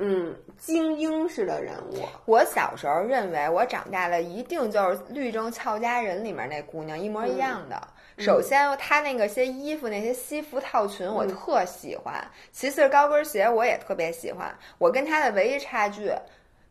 [0.00, 2.04] 嗯，精英式的人物。
[2.24, 7.80] 我小时候认为我长大了一定就是《律政俏佳人》里面那姑娘一模一样的。
[8.16, 12.14] 首先，她那个些衣服、那些西服套裙我特喜欢；
[12.52, 14.52] 其次，高跟鞋我也特别喜欢。
[14.78, 16.12] 我跟她的唯一差距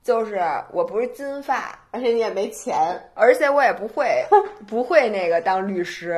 [0.07, 0.39] 就是
[0.71, 4.25] 我不是金发，而且你也没钱，而且我也不会
[4.65, 6.11] 不会那个当律师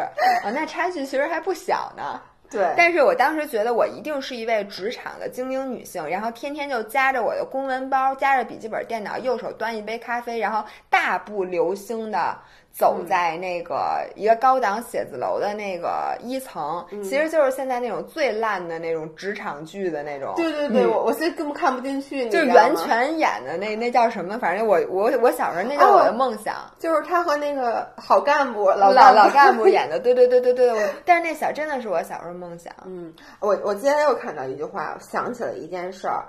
[0.43, 2.21] 啊，那差距其实还不小呢。
[2.51, 12.37] 对但是我当时觉得我一定是一位职场的精英女性，然后天天就夹着我的公文包，夹着笔记本电脑，右手端一杯咖啡，然后大步流星的
[12.79, 24.39] 走在那个一个高档写字楼的那个一层，其实就是现在那种最烂的那种职场剧的那种，对对对，我我现在根本看不进去，就袁泉演的那那叫什么？
[24.39, 26.55] 反正我我我小时候那就是我的梦想。
[26.79, 32.73] 就是他和那个好干部老老老干部 演的，对对对对对，我但是那小真的是我小时候梦想。
[32.85, 36.23] 嗯，我我今天又看到一句话，我想起了一件事儿。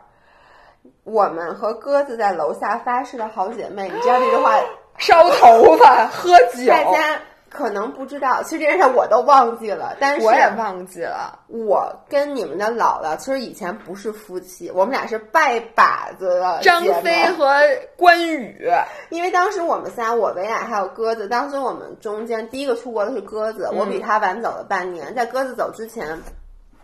[1.04, 4.58] 我们和鸽子在楼下发誓的好姐妹，你知道这句话？
[5.00, 11.36] 烧头发、 喝酒，大家可能不知道，其实这件事我都忘记了，但是我也忘记了。
[11.48, 17.60] 我跟你们的姥姥其实以前不是夫妻，我们俩是拜把子的张飞和
[17.96, 18.70] 关羽，
[19.08, 26.06] 因为当时我们仨，我维亚还有鸽子，当时我们中间第一个出国的是鸽子，我比他晚走了半年，在鸽子走之前。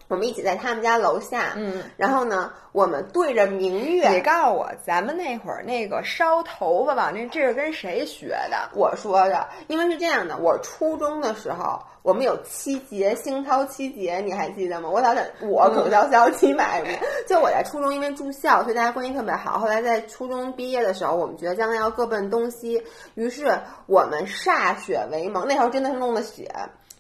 [0.09, 8.71] 我们一起在他们家楼下，嗯，然后呢，我们对着明月你，告诉我，咱们那会儿那个烧头发吧那，这是跟谁学的？
[8.75, 14.89] 我说的，因为是这样的，我初中的时候，我们有七节，星涛七节，你还记得吗？
[14.89, 19.59] 我老在我耿潇潇七百名，就我在初中因为住校，所以大家关系特别好。
[19.59, 22.81] 后来在初中毕业的时候，我们觉得将来要各奔东西，
[23.15, 25.47] 于是我们歃血为盟。
[25.49, 26.49] 那时候真的是弄的血，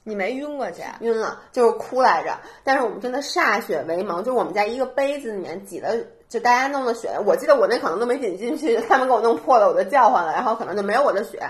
[0.08, 0.82] 你没晕过去？
[1.00, 2.38] 晕了，就是哭来着。
[2.62, 5.96] 但是我们真的歃血为盟，就是我们在一个杯子里面挤了，
[6.28, 7.10] 就大家弄的血。
[7.26, 11.42] 我记得我那可能都没挤进去，他们给我弄破了，我就叫唤了，然后可能就没有我的血。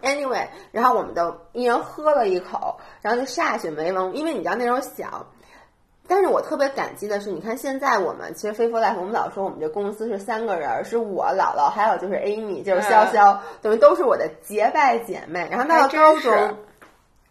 [0.00, 4.14] Anyway，然后我们就一人喝了一口，然后就歃血为盟。
[4.14, 5.26] 因为你知道那时候小。
[6.06, 15.48] 但是我特别感激的是，你看现在我们其实 Faithful Life，我们老说我们这公司是三个人，是我姥姥，还有就是 Amy，就是潇潇，等于都是我的结拜姐妹。
[15.50, 16.58] 然后到了高中，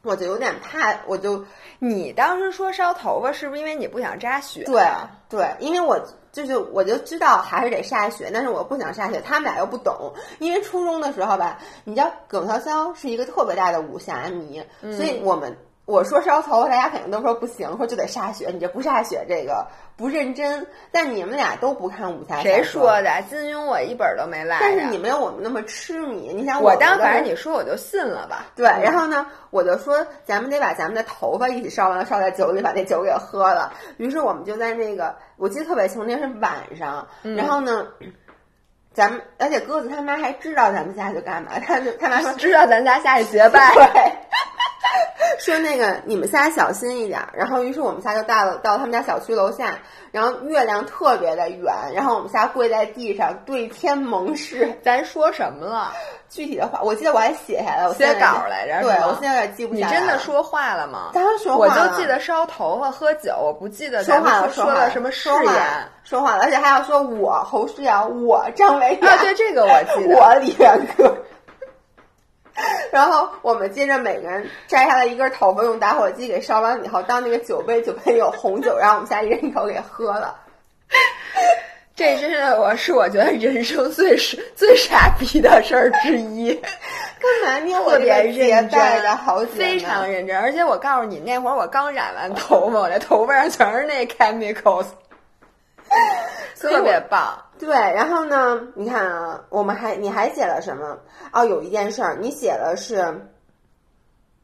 [0.03, 1.43] 我就有点怕，我就
[1.79, 4.63] 你当时说烧头发，是不是因为你不想扎雪？
[4.65, 4.85] 对
[5.29, 5.97] 对，因为我
[6.31, 10.13] 就是我就知道还是得下雪，但是我不想下雪，他们俩又不懂。
[10.39, 19.67] 因为初中的时候吧，你知道耿潇潇是一个特别大的武侠迷，所以我们我说烧头，大家肯定都说不行，说就得歃血，你这不歃血这个
[19.97, 20.65] 不认真。
[20.91, 23.21] 但你们俩都不看武侠小谁说说的？
[23.29, 24.59] 金庸我一本都没赖。
[24.61, 26.31] 但是你没有我们那么痴迷。
[26.33, 28.45] 你想们我当反正你说我就信了吧。
[28.55, 33.73] 对，然后呢，我就说咱们得把咱们的头发一起烧完了，烧在酒里，把那酒给喝了。
[33.97, 37.05] 于是我们就在那个，我记得特别清楚，那是晚上。
[37.21, 37.85] 然后呢，
[38.93, 44.13] 咱们而且鸽子他妈还知道咱们下去干嘛，他就他妈说知道咱家下去结拜， 对，
[45.39, 47.29] 说那个你们仨小心一点儿。
[47.33, 49.77] 然后于是我们仨就到了到他们家小区楼下，
[50.11, 54.73] 然后月亮特别的圆，然后我们仨跪在地上对天盟誓。
[54.83, 55.91] 咱说什么了？
[56.29, 58.81] 具体的话，我记得我还写下来，我写稿来着。
[58.81, 59.91] 对，我现在有点记不下来。
[59.91, 61.11] 你真的说话了吗？
[61.13, 61.81] 当然说话了。
[61.83, 64.49] 我就记得烧头发、喝酒，我不记得说话了。
[64.51, 65.63] 说了什么誓言？
[66.03, 71.15] 说话了，而且还要说我侯诗瑶，我张伟啊，对这个我记得， 我李元歌。
[72.91, 80.35] 然后我们接着每个人摘下来一根头发，用打火机给烧完以后，当那个酒杯，酒杯有红酒，然后我们仨一人一口给喝了。
[81.95, 86.53] 这真是我是我觉得人生最是最傻逼的事儿之一。
[87.23, 90.35] 干嘛捏我特别认真的好非常认真。
[90.35, 94.87] 而且我告诉你，那会儿我刚染完头发，我这头发上全是那 chemicals，
[96.59, 97.37] 特别棒。
[97.59, 98.59] 对，然后呢？
[98.75, 100.97] 你看啊，我们还你还写了什么？
[101.31, 102.97] 哦，有一件事儿，你写的是，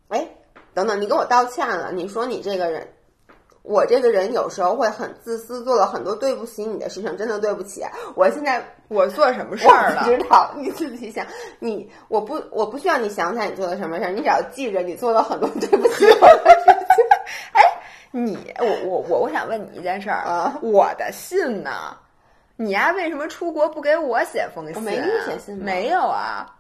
[0.10, 0.28] 哎，
[0.74, 1.92] 等等，你跟我道歉了。
[1.92, 2.88] 你说你这个人。
[3.62, 7.84] 我这个人有时候会很自私，做了很多对不起你的事情，真的对不起。
[8.16, 10.06] 我现在我做什么事儿了？
[10.06, 11.24] 知道你自己想，
[11.60, 17.06] 你我不我不需要你想起来你做的什么事儿，你只要记着你做了很多对不起我的事情。
[17.52, 17.62] 哎，
[18.12, 21.96] 你我我我我想问你一件事儿啊，我的信呢？
[22.56, 24.76] 你呀，为什么出国不给我写封信？
[24.76, 26.56] 我没给你写信吗，没有啊。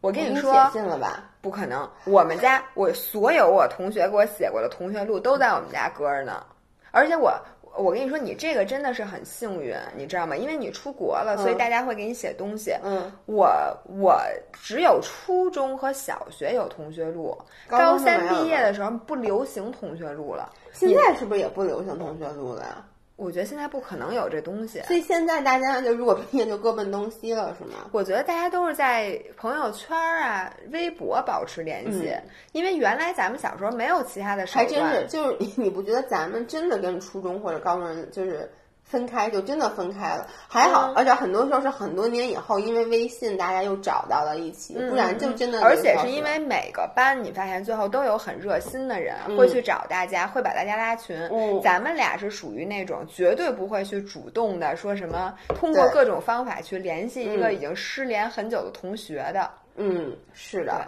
[0.00, 1.24] 我跟你说，写信了吧？
[1.40, 1.88] 不可能！
[2.04, 6.44] 我们家我所有我同学给我写过的同学录都在我们家搁着呢。
[6.90, 7.32] 而且我
[7.80, 10.36] 我跟你说，你这个真的是很幸运，你知道吗？
[10.36, 12.72] 因为你出国了，所以大家会给你写东西。
[12.82, 13.48] 嗯，我
[13.84, 14.20] 我
[14.52, 17.36] 只有初中和小学有同学录，
[17.68, 20.52] 高三毕业的时候不流行同学录了。
[20.72, 22.84] 现在是不是也不流行同学录了呀？
[23.20, 27.90] 我觉得现在不可能有这东西，所以现在大家就如果毕业就各奔东西了，是吗？
[27.92, 32.10] 我觉得大家都是在朋友圈啊、微博保持联系，
[32.52, 38.50] 因为原来咱们小时候没有其他的手段，还真是，就是你你不觉得咱们真的跟初中或者高中就是。
[38.90, 45.62] 分开就真的分开了，还好，而且很多时候是很多年以后，因为微信大家又找到了一起，不然就真的。
[45.62, 51.16] 而且是因为每个班，你发现最后都有很热心的人会去找大家，会把大家拉群。
[51.62, 59.48] 咱们俩是属于那种绝对不会去主动的说什么，通过各种方法去联系一个已经失联很久的同学的。
[59.76, 60.84] 嗯，是的。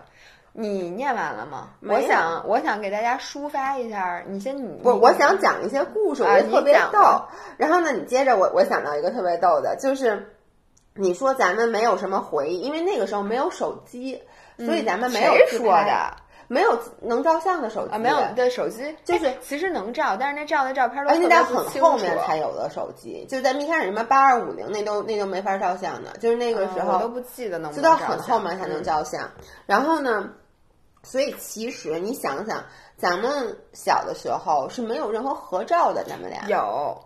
[0.54, 1.70] 你念完了吗？
[1.80, 4.22] 我想，我想给大家抒发一下。
[4.28, 7.22] 你先，你我我想讲一些故事，我觉得特别逗。
[7.56, 10.36] 然后呢，你接着我，我想到一个特别逗的，就是
[10.94, 14.22] 你说咱们没有什么回忆，因为那个时候没有手机，
[14.58, 16.14] 所以咱们没有说的，
[16.48, 29.26] 没有能照相的手机啊，没有的手机，就是其实能照，但是那照的照片都且在很后面才有的手机，就在一开始什么八二五零那都那都没法照相的，就是那个时候都不记得能，就到很后面才能照相。
[29.64, 30.28] 然后呢？
[31.02, 32.64] 所以其实你想想，
[32.96, 36.96] 咱们小的时候是没有任何合照的，咱们俩有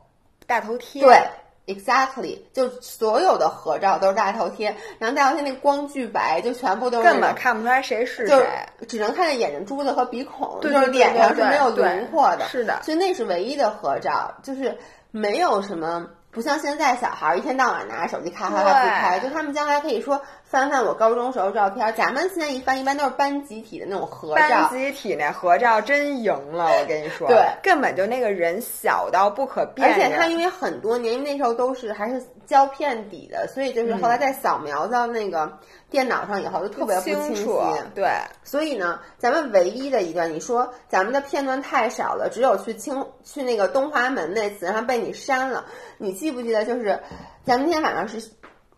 [0.46, 1.02] 大头贴。
[1.02, 1.18] 对
[1.66, 8.46] ，exactly，就所有的合照都是大头贴，然后大头贴那光巨白，就全部都是根本看不出来谁是谁，
[8.86, 12.46] 只能看见眼睛珠子和鼻孔，就是脸上是没有轮廓的。
[12.48, 14.76] 是的，所以那是唯一的合照，就是
[15.10, 16.06] 没有什么。
[16.30, 21.92] 不像现在小孩儿一天到晚拿着手机咔咔咔自拍，就他们将来可以说翻翻我高中时候照片。
[21.94, 24.48] 咱们现在一翻，一般都是班集体的那种合照。
[24.48, 30.06] 班集体那合照真赢了，我跟你说，对，根本就那个人小到不可辨认。
[30.06, 35.58] 而且他因为很多年，因为那时候都是还是胶片底的，所以就是后来再扫描到那个。
[35.88, 37.62] 电脑上以后就特别不清楚，
[37.94, 38.10] 对，
[38.42, 45.64] 所以呢，咱们唯一的一段，你说咱们的片段太少了，只有去清去那个东华门那次，然后被你删了。
[45.96, 46.64] 你记不记得？
[46.64, 46.98] 就是
[47.44, 48.20] 咱们那天晚上是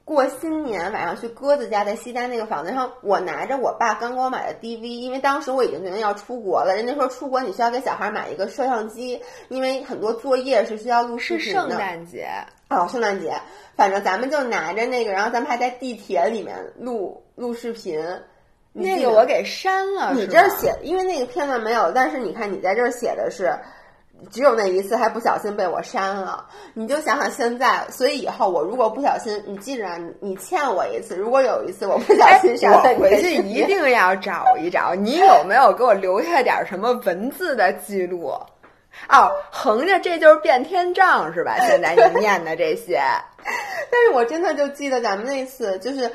[0.08, 6.74] 过新年晚上去鸽子家在西单那个房子，然后我拿着我爸刚给我买的 DV，因为当时我已经决定要出国了。
[6.74, 11.60] 人家说出国你需要给小孩买一个摄像机，因为很多作业是需要录视频的。
[11.60, 12.26] 是圣诞节
[12.70, 13.34] 哦，圣诞节。
[13.76, 18.02] 反正咱们就拿着那个，然后咱们还在地铁里面录录视频。
[18.72, 20.14] 那个我给删了。
[20.14, 23.52] 你这写，因为那个片段没有，但是你看你在这儿写的是，
[24.30, 26.46] 只有那一次还不小心被我删了。
[26.74, 29.86] 你就想想现在，所以以后我如果不小心，你记着，
[30.20, 31.16] 你欠我一次。
[31.16, 38.32] 如果有一次我不小心删了，我回去一定要找一找，你有没有给我留下点什么文字的记录？
[39.08, 41.56] 哦，横着这就是变天账是吧？
[41.60, 43.00] 现在你念的这些，
[43.44, 46.10] 但是我真的就记得咱们那次，就是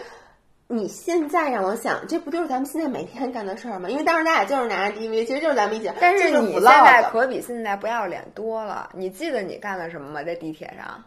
[0.67, 3.89] 你现在让我想，这不就是咱们现在每天干的事儿吗？
[3.89, 5.91] 因为当时咱俩就是拿着 DV，其实就是咱们一起。
[5.99, 8.89] 但是你现在可比现在不要脸多了。
[8.93, 10.23] 你记得你干了什么吗？
[10.23, 11.03] 在地铁上？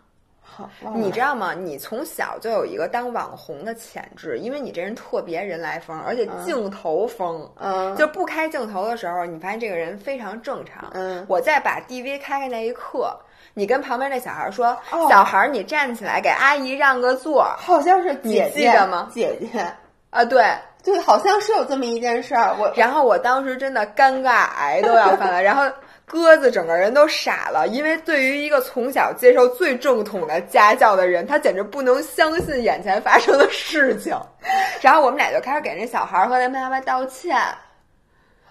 [0.49, 1.53] 好，你知道吗？
[1.53, 7.51] 你从小就有一个当网红的潜质，因为你这人特别人来疯，而且镜头疯。
[7.57, 10.89] 嗯，就不开镜头的时候，你发现这个人非常正常。
[10.95, 13.15] 嗯，我在把 DV 开开那一刻，
[13.55, 17.45] 你跟旁边那小孩说：“哦小孩，你站起来给阿姨让个座。
[17.57, 19.09] 好像是姐记得吗？
[19.13, 19.67] 姐姐。”
[20.11, 20.45] 啊，对
[20.83, 22.55] 对，好像是有这么一件事儿。
[22.59, 25.65] 我然后我当时真的尴尬癌都要犯了， 然后
[26.07, 34.19] 鸽子整个人都傻了，因为对于一个从小接受最正统的家教的人，他简直不能相信眼前发生的事情。
[34.81, 37.37] 然后我们俩就开始给那小孩和那妈妈道歉。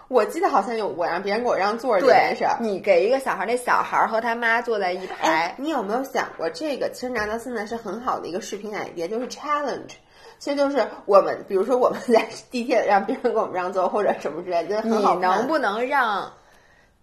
[0.08, 2.58] 我记得好像有我让别人给我让座这件事儿。
[2.62, 5.56] 你给一个小孩，那小孩和他妈坐在一排。
[5.58, 9.94] 你有没有想过，这个其实拿到现在是很好的一个视频 idea，就是 challenge。
[10.38, 16.32] 其实就是我们，比如说我们在地铁让别人给我们让座或者什么之类的，你能不能让？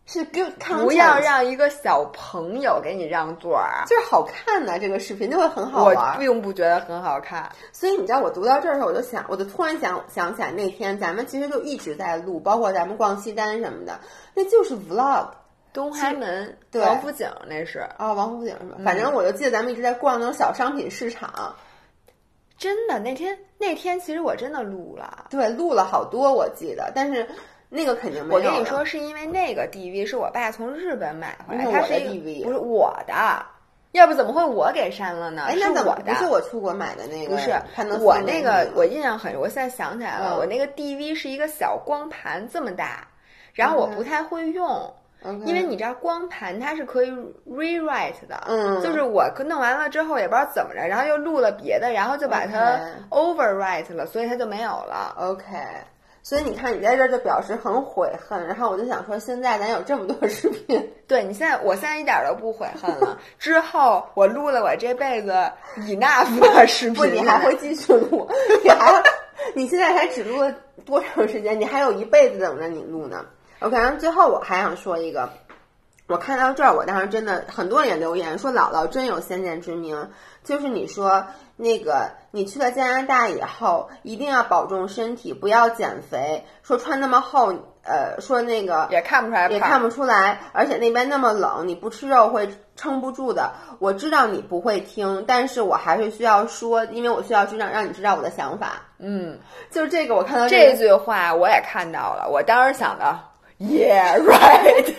[0.04, 3.84] 是 good content，不要让一个小朋友给你让座啊！
[3.86, 6.14] 就是好看的这个视频就会很好玩。
[6.14, 13.98] 我并不觉得很好看，所以你知道我读到这儿的时候，我就想，我就突然想想起来那天咱们其实就一直在录，包括咱们逛西单什么的，
[14.34, 15.28] 那就是 vlog。
[15.72, 18.76] 东开门，对，王府井那是啊，王府井是吧？
[18.84, 21.54] 反正我就记得咱们一直在逛那种小商品市场。
[22.58, 27.26] 真的，那天那天其实我真的录了，对，录了好多，我记得，但是。
[27.74, 28.38] 那个肯定没有。
[28.38, 33.14] 我跟你说，是因为那个 DV 是我爸从日本买回来，它是 DV，不是我的，
[33.92, 35.44] 要不怎么会我给删了呢？
[35.48, 37.50] 哎，那我的，不是我出国买的那个，不是
[37.98, 43.08] 我那个，我印象很，我现在想起来了，我那个 DV 是一个小光盘这么大，
[43.54, 44.94] 然后我不太会用，
[45.46, 47.10] 因为你知道光盘它是可以
[47.48, 55.16] rewrite 的，嗯，就是我弄完了之后也不知道怎么着，然后又录了别的，然后就把它 overwrite 了，所以它就没有了。
[55.18, 55.46] OK。
[56.22, 63.18] 所以你看，你在这儿就表示很悔恨，然后我就想说，现在咱有这么多视频， 对你现在，我现在一点都不悔恨了。
[63.38, 65.32] 之后我录了我这辈子
[65.78, 68.28] enough 的视频，不，你还会继续录，
[68.62, 69.02] 你还，
[69.54, 70.54] 你现在才只录了
[70.86, 71.58] 多长时间？
[71.58, 73.26] 你还有一辈子等着你录呢。
[73.58, 75.30] OK，然后最后我还想说一个，
[76.12, 80.10] 我看到这儿，我当时真的很多人也留言说姥姥真有先见之明，
[80.44, 81.24] 就是你说。
[81.54, 86.44] 那个，你去了加拿大以后，一定要保重身体，不要减肥。
[86.64, 87.54] 说穿那么厚，
[87.84, 90.40] 呃，说那个也看不出来，也看不出来。
[90.52, 93.52] 而且那边那么冷，你不吃肉会撑不住的。
[93.78, 98.82] 我知道你不会听，但是我还是需要说，因为我需要知道让你知道我的想法。
[98.98, 99.38] 嗯，
[99.70, 103.16] 就是这个，我看到这句话我也看到了，我当时想的
[103.60, 104.94] ，Yeah right，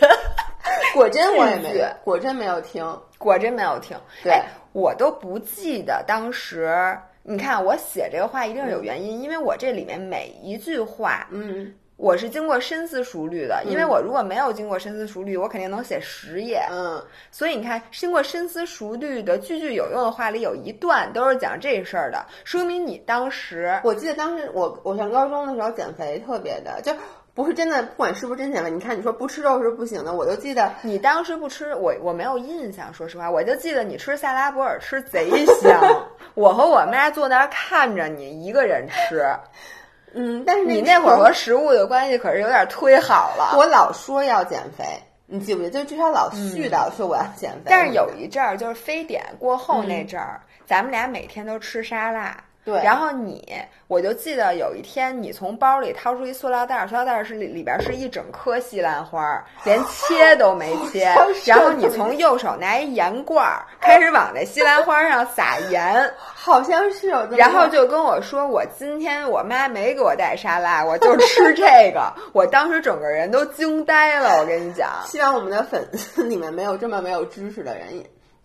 [0.93, 2.85] 果真我也没，果真没有听，
[3.17, 4.41] 果真没有听，对。
[4.73, 13.63] 我都不记得当时，你看我写这个话一定是有原因，因为我这里面每一句话，嗯，我是经过深思熟虑的。
[13.67, 16.99] 因为我如果没有经过深思熟虑，我肯定能写十页，嗯。
[17.29, 26.91] 所以你看，经过深思熟虑的句句有用的话里有一段都是讲这事儿的，说明你当时，我记得当时我我上高中的时候减肥特别的就。
[27.35, 35.81] 不是真的，不管是不是真减肥，你看你说不吃肉是不行的，我就记得你当时不吃，我我没有印象，说实话，我就记得你吃萨拉伯尔吃贼香，
[36.35, 39.25] 我和我妈坐那儿看着你一个人吃，
[40.13, 43.57] 嗯，但是你那会儿和食物的关系可是有点忒好了。
[43.57, 44.85] 我老说要减肥，
[45.25, 45.79] 你记不记得？
[45.79, 47.61] 就至少老絮叨说我要减肥。
[47.65, 52.37] 但是有一阵儿就是非典过后那阵儿，咱们俩每天都吃沙拉。
[52.65, 53.45] 对，然后你，
[53.87, 61.13] 我就记得有一天，你从包里掏出一塑料袋，塑料袋是里里边是一整颗西兰花， 连切都没切。
[61.45, 67.27] 然后你从右手拿一盐罐儿，开始往那西兰花上撒盐， 好像是有。
[67.31, 72.13] 然后就跟我说，我今天我妈没给我带沙拉，我就吃这个。
[72.31, 74.89] 我当时整个人都惊呆了，我跟你讲。
[75.05, 77.87] 希望我们的粉丝里面没有这么没有知识的人，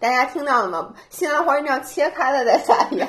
[0.01, 0.93] 大家听到了吗？
[1.09, 3.09] 西兰花一定要切开了再撒盐。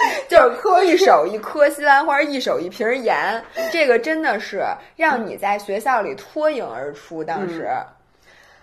[0.28, 4.64] 就是磕一手一颗西兰花，一手一瓶盐，这个真的是
[4.96, 7.22] 让你在学校里脱颖而出。
[7.22, 7.86] 当时、嗯、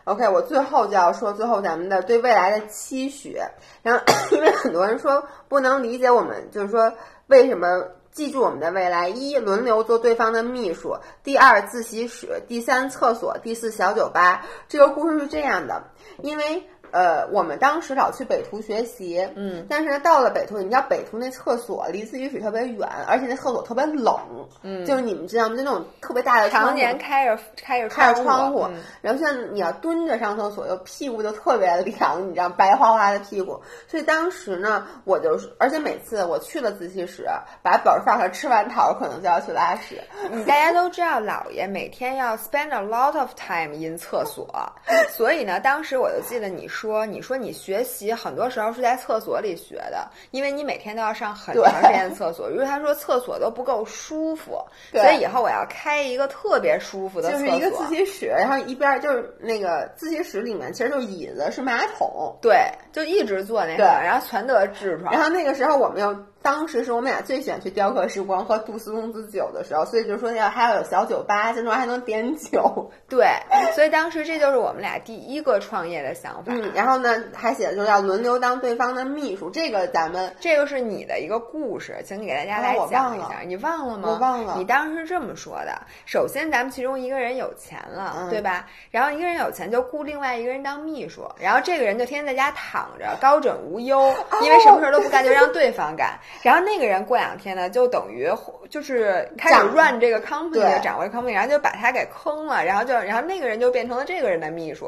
[0.06, 3.38] ，OK，我最后就要说最后咱们的对未来的期许。
[3.84, 6.92] 然后，因为很多人说不能理解我们，就是说
[7.28, 14.44] 为什么记住我们的未来：一，轮流做对方的秘书；第二，自习室；第三，厕所；第四，小酒吧。
[14.68, 15.84] 这个故事是这样的，
[16.24, 16.64] 因为。
[16.92, 24.16] 呃，我们当时老去北图学习，嗯，但是呢，到了北图，你知道北图那厕所离自习室特别远，而且那厕所特别冷，
[24.62, 25.56] 嗯，就是你们知道吗？
[25.56, 33.60] 就那种特别大的常年开着开着开着窗户，嗯、然后像你要蹲着上厕所，又屁股就特别凉，你知道白花花的屁股。
[33.88, 37.28] 所以当时呢，我就是，而且每次我去了自习室，
[37.64, 40.00] 把本放下，吃完桃可能就要去拉屎。
[40.32, 44.48] 你大家都知道，姥爷每天要 spend a lot of time in 厕所，
[45.10, 46.66] 所以呢，当时我就记得你。
[46.68, 52.50] 说，你说你学习很多时候是在厕所里学的，因为你每天都要上很长时间的厕所。
[52.50, 54.60] 如果他说厕所都不够舒服，
[54.92, 57.46] 所以以后我要开一个特别舒服的厕所。
[57.46, 62.36] 就是一个自习室，然后一边儿就是那个自习室里面其实就是椅子，是马桶。
[62.42, 65.12] 对，就一直坐那个，然后全得痔疮。
[65.14, 66.14] 然后那个时候我们又
[66.48, 72.90] 当时是我们俩最喜欢去雕刻时光喝杜斯公子酒的时候，所以就说要还要有小酒吧，那时候还能点酒。
[73.10, 73.28] 对，
[73.76, 76.54] 所以当时这就是我们俩第一个创业的想法。
[76.54, 83.42] 嗯，然后呢还写的就是要轮流当对方的秘书，这个咱们这个是你的一个故事，请你给大家来讲一下。
[83.46, 84.08] 你忘了吗？
[84.10, 88.66] 我忘了你当时是这么说的：首先，咱们其中一个人有钱了，嗯对吧？
[88.90, 94.00] 然后一个人有钱就雇另外一个人当秘书，然后这个人就天天在家躺着，高枕无忧，
[94.32, 96.18] 哦因为什么事儿都不干，就让对方干。
[96.42, 98.30] 然后那个人过两天呢，就等于
[98.70, 104.88] 就是开始 run 这个 company，掌握 company，然后就把他给坑了，然后就然后那个人就变成了这个人的秘书。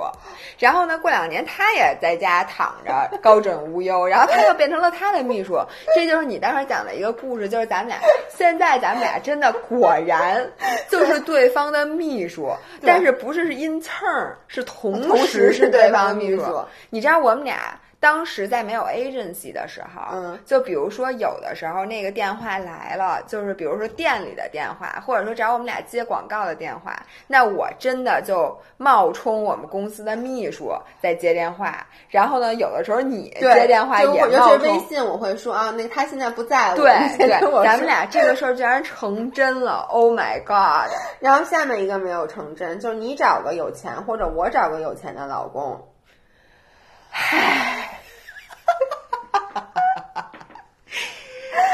[0.57, 5.57] 然后呢，过两年他也在家躺着，高枕无忧，然后他又变成了他的秘书。
[5.95, 7.97] 这就是你当时讲的一个故事，就是咱们俩
[8.29, 10.45] 现在咱们俩真的果然
[10.89, 16.65] 就是对方的秘书，但是不是是因蹭儿，是同同时是是对方秘方秘书。
[16.89, 17.79] 你知道我们俩。
[17.99, 26.97] 当时在没有 agency 的时候，嗯，就比如说有的时候那个电话来了，就是比如说店里的电话，或者说找我们俩接广告的电话，
[27.27, 30.71] 那我真的就冒充我们公司的秘书
[31.01, 34.79] 在接电话，然后呢，有的时候你接电话也冒我尤其是微。
[34.79, 37.27] 信，我会说啊，那他现在不在了，对对，
[37.65, 40.89] 咱们俩这个事儿居然成真了！Oh my god！
[41.19, 45.85] 然后下面一个没有成真，就是你找个有钱，或者我找个有钱的老公。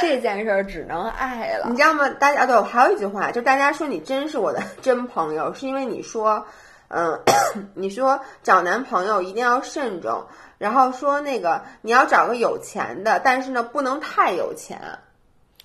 [0.05, 1.75] 这件事儿只能爱了你。
[1.75, 2.07] 知道吗？
[2.19, 6.45] 大家对，还有一句话，就大家说你真是我的 真朋友，是因为你说，
[6.89, 7.19] 嗯，
[7.73, 10.23] 你说找男朋友一定要慎重，
[10.59, 14.79] 然后说那个你要找个有钱的，但是呢不能太有钱。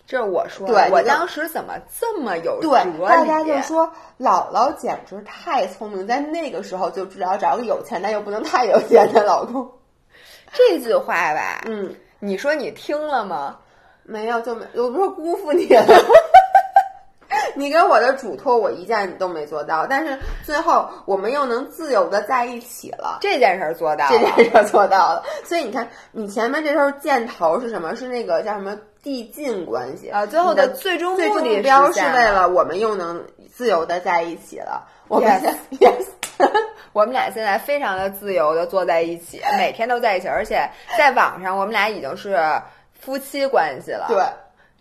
[0.07, 3.61] 这是我说的，对我当时怎么这么有对哲，大家就？
[3.62, 3.86] 说
[4.18, 9.70] 姥姥简直太聪明，在那个时候就知道找个有钱但又不能太有钱的老公。
[10.53, 13.57] 这句话吧，嗯，你说你听了吗？
[14.11, 15.86] 没有就没，我不是辜负你了。
[17.54, 23.18] 你给我的嘱托，我一件都没做到，但是最后我们又能自由的在一起了。
[23.20, 24.18] 这件事儿做到了这。
[24.42, 27.94] 件事儿做到了，所以你看，你前面这时候箭头是什么？
[27.94, 34.86] 是那个叫什么递进关系啊最后的的最终最终目的目标是为了我们又能自由的在一起了。
[35.08, 36.06] 我们 Yes yes，
[36.92, 42.38] 我们俩现在非常的自由的坐在一起，每天都在一起，而且在网上我们俩已经是
[43.01, 44.16] 夫妻关系了，对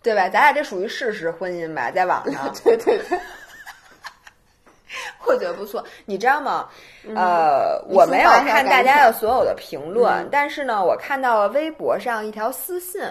[0.02, 0.30] 对吧？
[0.30, 3.20] 咱俩这属于事实婚姻吧，在网上，对 对对，
[5.26, 5.84] 我觉得不错。
[6.06, 6.68] 你知道吗？
[7.16, 13.02] 呃，我没有看大家的所有的评论，嗯但是呢，我看到了微博上一条私信。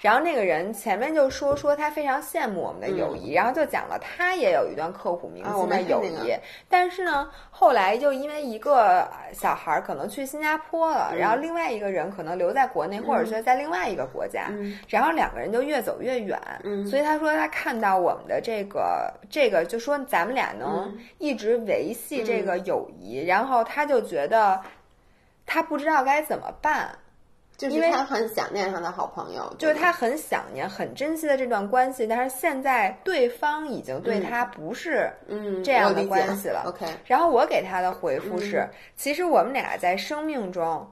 [0.00, 6.32] 然后那个人前面就说说他非常羡慕我们的友谊，然后就讲了他也有一段刻骨铭心的友谊，
[6.68, 14.78] 但是呢，后来就因为一个小孩儿可能去新加坡了，然后另外一个人可能留在国内，或者说在另外一个国家，嗯。
[14.88, 16.40] 然后两个人就越走越远。
[16.62, 16.86] 嗯。
[16.86, 20.98] 所以他说他看到我们的这个这个，就说咱们俩能嗯。
[21.18, 24.60] 一直维系这个友谊，然后他就觉得
[25.44, 26.96] 他不知道该怎么办。
[27.58, 36.62] 就是因为他很想念他的好朋友，就是他很想念、很珍惜的这段关系，但是现在对方已经对他不是嗯这样的关系了。
[36.66, 40.88] OK，然后我给他的回复是：嗯其实我们俩在生命中，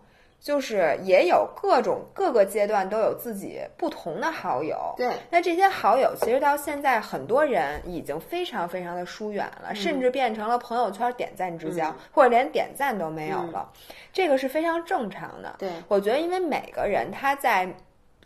[0.46, 4.94] 就是也有各种各个阶段都有自己不同的好友。
[4.96, 13.68] 对，那这些好友其实到现在，很多人已经非常非常的疏远了，甚至变成了朋友圈点赞之交，嗯或者连点赞都没有了。
[14.12, 15.52] 这个是非常正常的。
[15.58, 17.68] 对我觉得，因为每个人他在，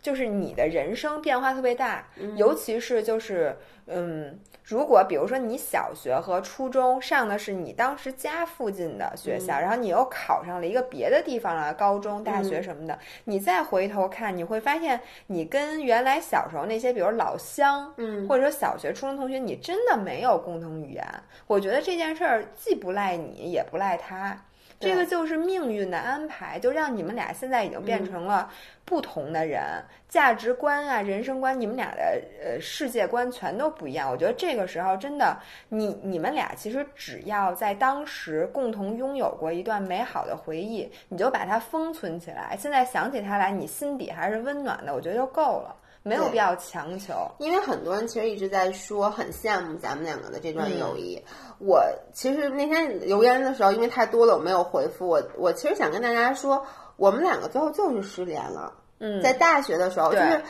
[0.01, 21.05] 就是你的人生变化特别大，尤其是就是嗯，如果比如说你小学和初中上的是你当时家附近的学校，然后你又考上了一个别的地方的高中、大学什么的，你再回头看，你会发现你跟原来小时候那些，比如老乡，嗯或者说小学、初中同学，你真的没有共同语言。
[21.45, 24.45] 我觉得这件事儿既不赖你，也不赖他。
[24.81, 28.49] 这个就是命运的安排，就让你们俩现在已经变成了
[28.83, 29.61] 不同的人，
[30.09, 34.09] 价值观啊、人生观，你们俩的呃世界观全都不一样。
[34.09, 35.37] 我觉得这个时候真的，
[35.69, 42.57] 你你们俩其实只要在当时共同拥有过一段美好的回忆，你就把它封存起来。
[42.57, 45.75] 现在想起它来，你心底还是温暖的，我觉得就够了。
[46.03, 47.13] 没有必要强求。
[47.37, 51.15] 因为很多人其实一直在说很羡慕咱们两个的这段友谊。
[51.15, 51.33] 嗯
[51.63, 51.79] 我
[52.11, 55.07] 其实那天留言的时候，因为太多了，我没有回复。
[55.07, 56.65] 我我其实想跟大家说，
[56.97, 58.73] 我们两个最后就是失联了。
[58.97, 60.41] 嗯，在大学的时候，就是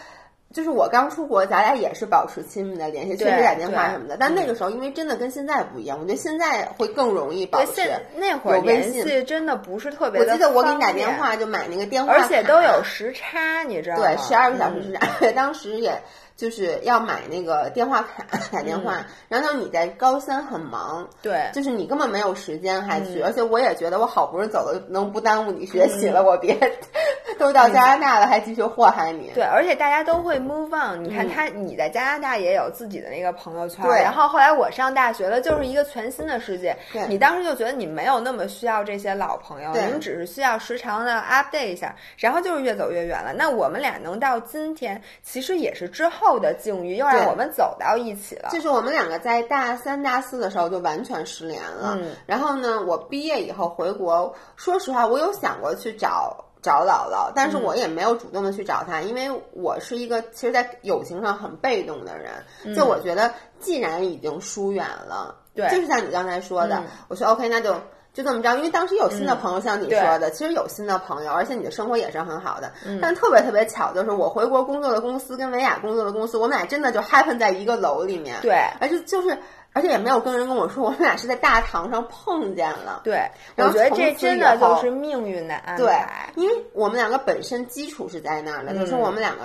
[0.54, 4.18] 就是我刚出国，咱俩也是保持亲密的联系，确实打电话什么的。
[4.18, 7.74] 但那个时候，因为真的跟现在不一样，我觉得现在会更容易保对，持。
[7.74, 14.04] 现那会儿微联信系真的不是特别的我记得我给你打电话就买那个电话，而且都有时差，你知道吗？
[14.04, 15.32] 对，十二个小时嗯时差。
[15.36, 16.02] 当时也
[16.36, 26.58] 就是要买那个电话卡打电话，然后你在高三很忙，对，就是你根本没有时间还去，嗯而且我也觉得我好不容易走了，能不耽误你学习了，我别
[27.38, 29.32] 都到加拿大了还继续祸害你。
[29.34, 31.04] 对，而且大家都会 move on。
[31.04, 37.06] 你看嗯他，你在加拿大也有自己的那个朋友圈，对然后后来我上大学了，就是一个全新的世界对。
[37.08, 43.34] 你当时就觉得你没有那么需要这些老朋友，对你们只是需要时常的 update 一下，然后就是越走越远了。
[43.34, 48.50] 那我们俩能到今天，其实也是之后的境遇，又让我们走到一起了。
[48.52, 51.98] 就是我们两个在大三、大四的时候就完全失联了。
[52.00, 62.76] 嗯然后呢，我毕业以后回国，说实话，我有想过去找找姥姥，但是嗯我也没有主动的去找她，因为我是一个其实，在友情上很被动的人。
[62.76, 67.76] 就我觉得，既然已经疏远了，嗯对就是像你刚才说的，嗯我说 OK，那就。
[68.14, 72.72] 就这么着，因为当时有新的朋友，像你说的，其实有新的朋友，而且你的生活也是很好的。
[72.86, 78.38] 嗯但特别特别巧，就是我回国工作的公司跟维亚工作的公司，我们俩真的就 happen 在一个楼里面。
[78.42, 79.38] 对而且就是，
[79.74, 83.02] 而且也没有跟人跟我说，我们俩是在大堂上碰见了。
[83.04, 89.44] 对，我觉得这真的就是命运的安对排。，因为我们两个本身基础是在那儿的，就是嗯我们两个。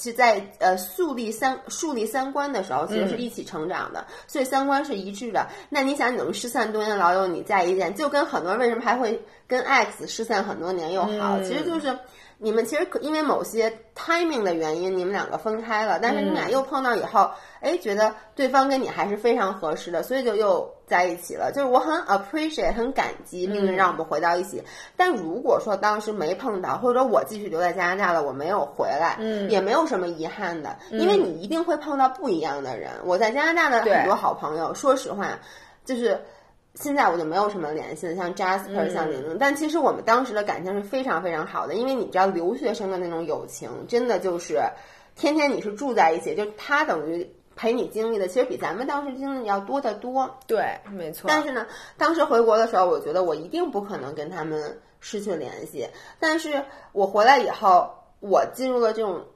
[0.00, 5.46] 是在呃树立三树立三观的时候，其实是嗯一起成长的，所以三观是一致的。
[5.68, 11.96] 那你想，你们失散多年的老友，你再一见，就跟很多人为什么还会跟 X 失散很多年又好，嗯其实就是
[12.42, 17.30] 你们其实可因为某些 timing 的原因，你们两个分开了，但是你们俩嗯又碰到以后，
[17.60, 21.52] 哎，觉得对方跟你还是非常合适的，所以就又在一起了。
[21.52, 24.64] 就是我很 appreciate 很感激命运让我们回到一起。
[24.96, 32.90] 但如果说当时没碰到，或者说我继续留在加拿大了，我没有回来，嗯也没有什么遗憾的，因为你一定会碰到不一样的人。
[33.04, 35.38] 我在加拿大的很多好朋友，说实话，
[35.84, 36.18] 就是。
[36.74, 44.60] 现在我就没有什么联系了，像 Jasper、像玲玲，但其实我们当时的感情是非常非常好的，因为你知道留学生的那种友情，真的就是
[45.16, 50.38] 天天你是住在一起，就他等于陪你经历的，其实比咱们当时经历要多得多。
[50.46, 51.26] 对，没错。
[51.28, 51.66] 但是呢，
[51.98, 55.86] 当时回国的时候，我觉得我一定不可能跟他们失去联系。
[56.18, 59.26] 但是我回来以后，我进入了这种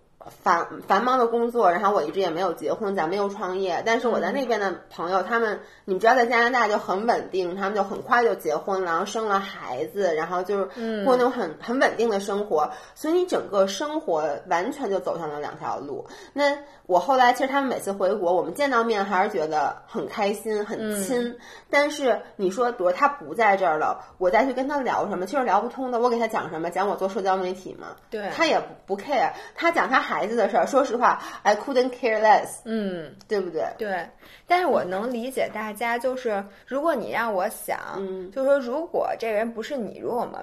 [0.43, 3.83] 繁繁忙的工作，然后我一直也没有结婚，咱们又创业。
[3.85, 10.65] 但是我在那边的朋友，他们你们知道，在加拿大就很稳定，他们就很快就结婚了，然后生了孩子，然后就是
[11.05, 16.07] 过那种很很稳定的生活，所以你整个生活完全就走上了两条路。
[16.33, 16.57] 那
[16.87, 21.37] 我后来其实他们每次回国，我们见到面还是觉得很开心、很亲。
[21.71, 25.99] 但是你说，比如他不在这儿了，我再去跟他聊什么，其实聊不通的。
[25.99, 26.71] 我给他讲什么？
[26.71, 29.31] 讲我做社交媒体嘛，对他也不不 care。
[29.55, 33.65] 他讲他孩子的事儿，说实话，I couldn't care less，嗯，对不对？
[33.79, 34.09] 对，
[34.47, 38.31] 但是我能理解大家，就是如果你让我想，嗯。
[38.31, 40.35] 就是说如果这个人不是你，如果我们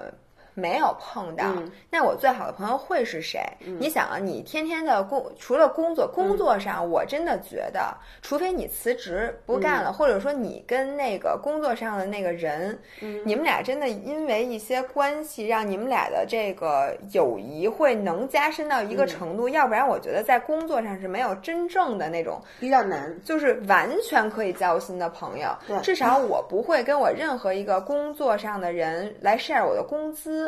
[0.54, 1.70] 没有碰到，嗯。
[1.90, 3.40] 那我最好的朋友会是谁？
[3.60, 9.92] 你想啊，你天天的工，除了工作，工作上我真的觉得，除非你辞职不干了，嗯。
[9.92, 12.78] 或者说你跟那个工作上的那个人，
[13.24, 22.40] 你们俩真的因为一些关系，让你们俩的这个友谊会能加深到嗯一个程度，要不然我觉得在工作上是没有真正的那种。
[22.58, 23.12] 比较难。
[23.24, 25.48] 就是完全可以交心的朋友。
[25.66, 30.41] 对，至少我不会跟我任何一个工作上的人来 share 我的工资，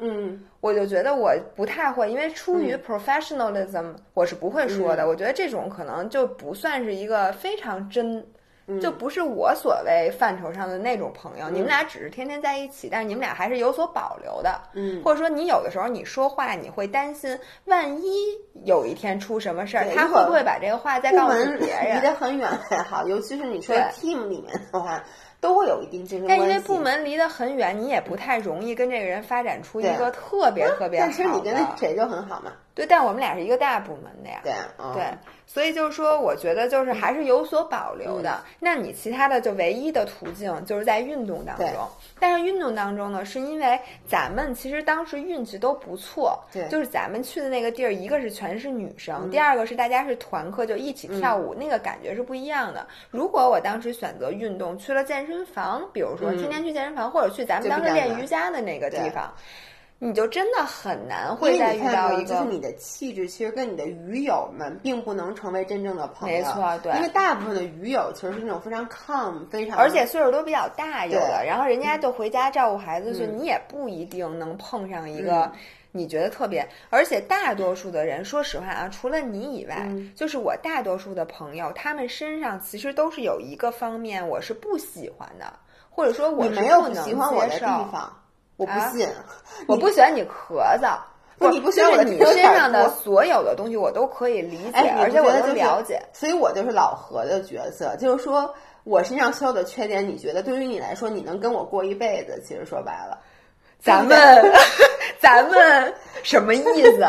[0.00, 5.06] 嗯，我就觉得我不太会，因为出于 professionalism，、我是不会说的。
[5.06, 8.26] 我觉得这种可能就不算是一个非常真。
[8.80, 18.28] 就不是我所谓范畴上的那种朋友，你们俩只是天天在一起，但是你们俩还是有所保留的，嗯，或者说你有的时候你说话你会担心，万一
[18.64, 22.00] 有一天出什么事儿，他会不会把这个话再告诉别人离？
[22.00, 25.02] 得很远还好，尤其是你说对 team 里面的话，
[25.40, 26.54] 都会有一定竞争但关系。
[26.54, 31.10] 但因为部门离得很远，你也不太容易跟这个人发展出一个特别特别好的。
[31.10, 32.52] 但其实你跟那谁就很好嘛。
[32.80, 34.40] 对，但我们俩是一个大部门的呀。
[34.94, 35.04] 对，
[35.46, 38.42] 所以就是说，我觉得就是还是有所保留的。
[38.58, 41.86] 那你其他的就唯一的途径就是在运动当中，
[42.18, 43.78] 但是运动当中呢，是因为
[44.08, 52.86] 咱们其实当时运气都不错，对就是咱们去的那个地儿，一个是全是女生，第二个是大家是团课，就一起跳舞，那个感觉是不一样的。
[53.10, 59.30] 如果我当时选择运动，去了健身房，比如说天天去健身房，或者去咱们当时练瑜伽的那个地方。
[60.02, 66.38] 你就真的很难会再遇到，一个就是你的气质，其实跟你的鱼友们并不能成为真正的朋友。
[66.38, 75.52] 没错对因为大部分的鱼友其实是那种非常 calm、非常而且岁数都比较大，有的，然后人家就回家照顾孩子去，你也不一定能碰上一个嗯
[75.92, 76.66] 你觉得特别。
[76.88, 85.52] 而且大多数的人，说实话啊，除了你以外，嗯就是我大多数的朋友，他们身上其实都是有一个方面我是不喜欢的，
[85.90, 87.66] 或者说我没有喜欢我的地。
[87.90, 88.19] 方，
[88.60, 89.08] 我不啊信。
[89.66, 90.96] 我不喜欢你咳嗽。
[91.38, 95.98] 不你不喜欢我身上的所有的东西，我都可以理解，而且我都了解。
[96.12, 98.54] 所以我就是老何的角色，就是说
[98.84, 102.42] 我身上所有的缺点，你觉得对于你来说，你能跟我过一辈子？
[102.46, 103.18] 其实说白了，
[103.80, 104.52] 咱们
[105.18, 107.06] 咱们什么意思？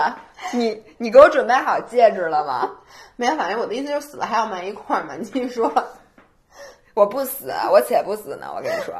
[0.54, 2.72] 你你给我准备好戒指了吗？
[3.18, 5.16] 没有，反正我的意思就是死了还要埋一块儿嘛。
[5.20, 5.70] 你继续说。
[6.94, 8.52] 我不死，我且不死呢。
[8.56, 8.94] 我跟你说，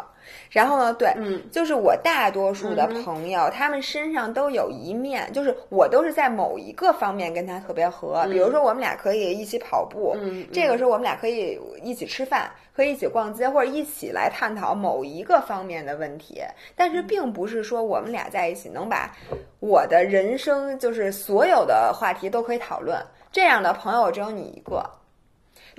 [0.50, 8.26] 然后呢，对，嗯，就是我大多数的朋友，他们身上都有一面，就是我都是在某一个方面跟他特别合。
[8.30, 16.42] 比如说，我们俩可以一起跑步，嗯这个时候我们俩可以一起吃饭，可以一起逛街，或者一起来探讨某一个方面的问题。
[16.76, 19.12] 但是，并不是说我们俩在一起能把
[19.60, 22.98] 我的人生就是所有的话题都可以讨论。
[23.32, 24.89] 这样的朋友只有你一个。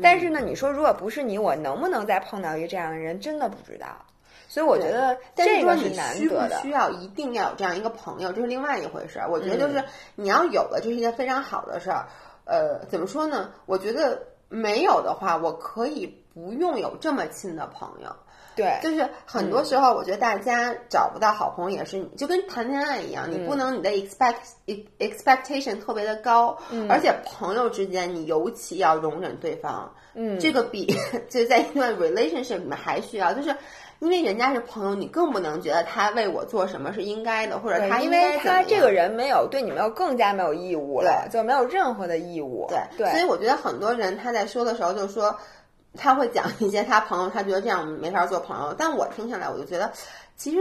[0.01, 3.89] 但是呢，你说如果不是你，我能不能再碰到一个这样的人，真的不知道。
[4.49, 6.61] 所以我觉得但是这个是说你需不难得的。
[6.61, 9.29] 需要一定要有这样一个朋友，这是另外一回事儿。
[9.29, 9.85] 我觉得嗯就是
[10.15, 12.07] 你要有了，这是一件非常好的事儿。
[12.45, 13.51] 呃，怎么说呢？
[13.67, 18.15] 我觉得没有的话，我可以不用有这么亲的朋友。
[18.55, 24.37] 对，就是很多时候，我觉得大家找不到好朋友也是你，就跟谈恋爱一样，你不能你的 expect
[24.99, 26.57] expectation 特别的高，
[26.89, 30.95] 而且朋友之间你尤其要容忍对方，嗯，这个比
[31.29, 33.55] 就在一段 relationship 里面还需要，就是
[34.01, 42.67] 因为人家是朋友，你更不能觉得他为我做什么是应该的，或者他因为他这个人没有对你没有更加没有义务了，就没有任何的义务。
[42.69, 45.35] 对对，所以我觉得很多人他在说的时候就说。
[45.95, 49.93] 他会讲一些他朋友，他觉得这样没法做朋友，但我听下来，我就觉得，
[50.37, 50.59] 其实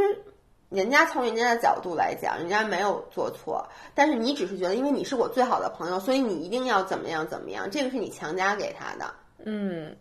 [0.70, 9.14] 人家从人家的角度来讲，人家没有做错，但是你只是觉得，因为你是我最好的朋友，所以你一定要怎么样怎么样，这个是你强加给他的。
[9.46, 9.96] 嗯，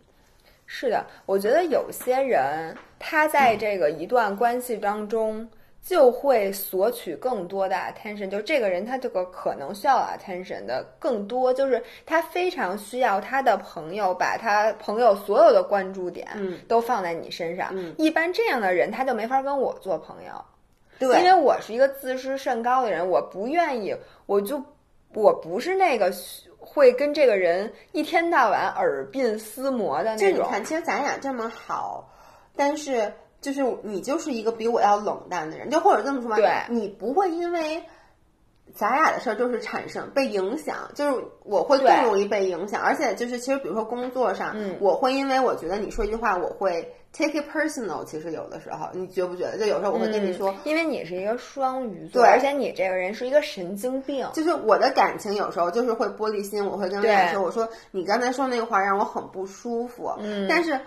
[0.65, 5.49] 是的，我觉得有些人他在这个一段关系当中。
[5.83, 16.27] 就会索取更多的 attention，就这个人他这个可能需要 attention 的更多，就是他非常需要他的朋友把他朋友所有的关注点
[16.67, 17.69] 都放在你身上。
[17.71, 20.45] 嗯、一般这样的人他就没法跟我做朋友，
[20.99, 23.95] 对，因为我是一个自视甚高的人，我不愿意，
[24.27, 24.63] 我就
[25.15, 26.13] 我不是那个
[26.59, 30.31] 会跟这个人一天到晚耳鬓厮磨的那种。
[30.31, 32.07] 就你看，其实咱俩这么好，
[32.55, 33.11] 但是。
[33.41, 37.83] 就是你就是一个比我要冷淡的人，就或者这么说吧，对，你不会因为
[38.73, 48.05] 咱俩的事儿就是产生被影响，就是我会更容易被影响，而且就是其实比如说工作上，嗯，我会因为我觉得你说一句话，我会 take it personal。
[48.05, 49.57] 其实有的时候，你觉不觉得？
[49.57, 60.79] 就有时候我会跟你说，嗯、因为你是一个双鱼座，对，而且你这个人是一个神经病，就是我的感情有时候就是会玻璃心，我会跟他说，我说你刚才说那个话让我很不舒服，嗯，但是。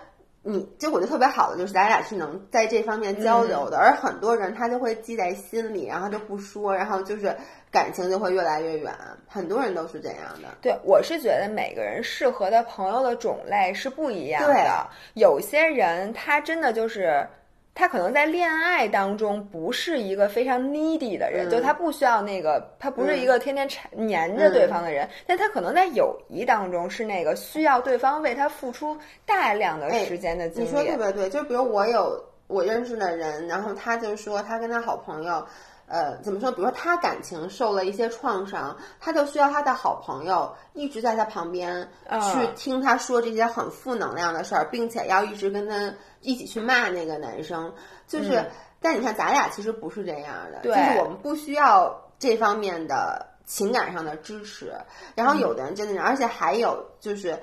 [0.44, 7.34] 你就我就特别好的就是咱俩是能在这方面交流的，嗯、而很多人他就会记在心里，然后就不说，然后就是
[7.70, 8.92] 感情就会越来越远。
[9.26, 10.48] 很多人都是这样的。
[10.60, 14.86] 对，我是觉得每个人适合的朋友的种类是不一样的。
[15.14, 17.26] 有些人他真的就是。
[17.74, 28.96] 他可能在恋爱当中不是一个非常 needy 的人，嗯、就他不需要那个，他不是一个天天缠黏着对方的人，嗯、但他可能在友谊当中是那个需要对方为他付出
[29.26, 30.68] 大量的时间的精力。
[30.68, 35.44] 你说对不对，就比如我有我认识的人，然后他就说他跟他好朋友。
[35.86, 36.50] 呃，怎么说？
[36.50, 41.88] 比如说他感情受了一些创伤，他就需要他的好朋友一直在他旁边
[42.32, 47.72] 去听他说这些很负能量的事儿，并且要一直跟他一起去骂那个男生。
[48.06, 54.72] 就是，嗯、但你看咱俩其实不是这样的，对就是我们不需要这方面的情感上的支持。
[55.14, 57.38] 然后有的人真的，嗯、而且还有就是。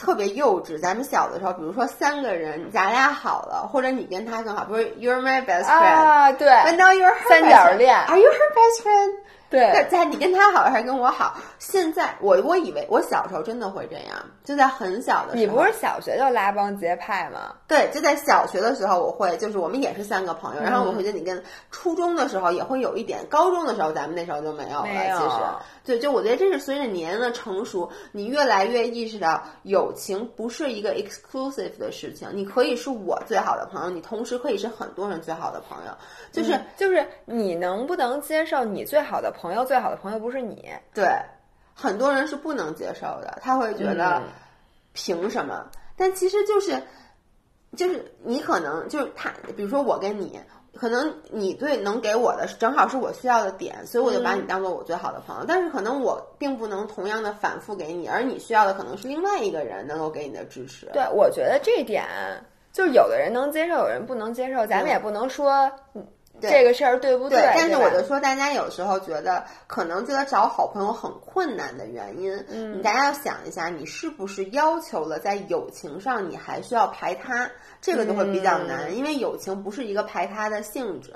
[0.00, 0.80] 特别幼稚。
[0.80, 9.10] 咱们小的时候，比如说三个人，咱俩好了，或者你跟他更好，不是 You're my best friend 啊，对，But now you're her 三角恋 Are you her best friend？
[9.50, 11.34] 对在在你跟他好还是跟我好？
[11.58, 15.34] 现在我我以为我小时候真的会这样，就在很小的时候。
[15.34, 17.52] 你不是小学就拉帮结派吗？
[17.66, 21.42] 对，就在小学的时候，我会就是我们也是三个朋友，然后我会觉得你跟
[21.72, 24.86] 初中的时候也会有一点，高中的时候咱们那时候就没有了。
[24.86, 25.40] 有其实，
[25.84, 35.92] 对，就我觉得这是随着年龄的成熟，你越来越意识到友情不是一个 exclusive 的事情，你可以是我最好的朋友，你同时可以是很多人最好的朋友，
[36.30, 40.68] 就是、就是你能不能接受你最好的朋友最好的朋友不是你？
[40.94, 41.08] 对，
[41.74, 44.28] 很多人是不能接受的，他会觉得嗯
[44.92, 45.66] 凭什么？
[45.96, 46.80] 但其实就是
[47.76, 50.38] 就是你可能就是他，比如说我跟你。
[50.74, 55.44] 可能你对能给我的正好是我需要的点，所以我就把你当做我最好的朋友。
[55.46, 60.86] 但是可能我并不能同样的反复给你，而你需要的可能是另外一个人能够给你的支持。
[60.92, 62.06] 对，我觉得这一点
[62.72, 66.06] 就是有的人能接受，有人不能接受，咱们也不能说嗯
[66.40, 77.50] 这个事儿对不对，但是我就说，大家有时候觉得可能觉得找好朋友很困难的原因，嗯，你大家要想一下，你是不是要求了在友情上你还需要排他，
[77.80, 81.14] 这个就会比较难，嗯因为友情不是一个排他的性质。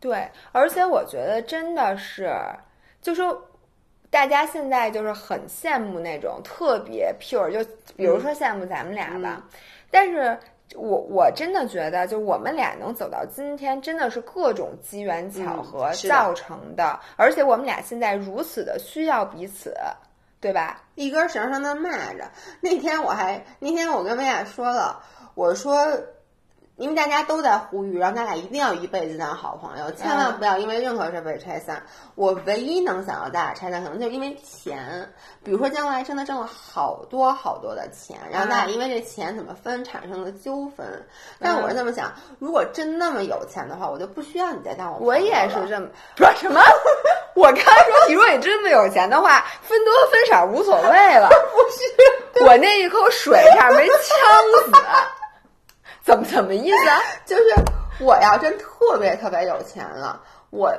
[0.00, 2.32] 对，而且我觉得真的是，
[3.02, 3.40] 就说
[4.10, 9.42] 大家现在就是很羡慕那种特别 pure，就比如说羡慕咱们俩吧，
[9.90, 10.38] 但是。
[10.74, 16.98] 我我真的觉得，就我们俩能走到今天，真的是各种机缘巧合造成的。
[17.14, 19.72] 而且我们俩现在如此的需要彼此，
[20.40, 20.82] 对吧？
[20.96, 22.24] 一根绳上的蚂蚱。
[22.60, 25.00] 那天我还那天我跟薇娅说了，
[25.36, 25.76] 我说，
[26.76, 31.82] 因为大家都在呼吁，让咱俩一定要一辈子当好朋友，千万不要因为任何事被拆散。
[32.14, 35.12] 我唯一能想到咱俩拆散，可能就是因为钱。
[35.44, 41.06] 比如说将来真的挣了好多好多的钱，然后咱俩因为这钱怎么分产生了纠纷。
[41.38, 46.62] 但我是这么想，如果真那么有钱的话，我就不需要你再当我朋友我也是这么说什么？
[47.36, 51.28] 我刚才说，你说你真的有钱的话，分多分少无所谓了。
[51.28, 53.96] 不是，我那一口水差点没呛
[54.64, 54.72] 死。
[56.06, 56.98] 怎么怎么意思啊？
[57.26, 57.42] 就是
[57.98, 60.72] 我要真特别特别有钱了，我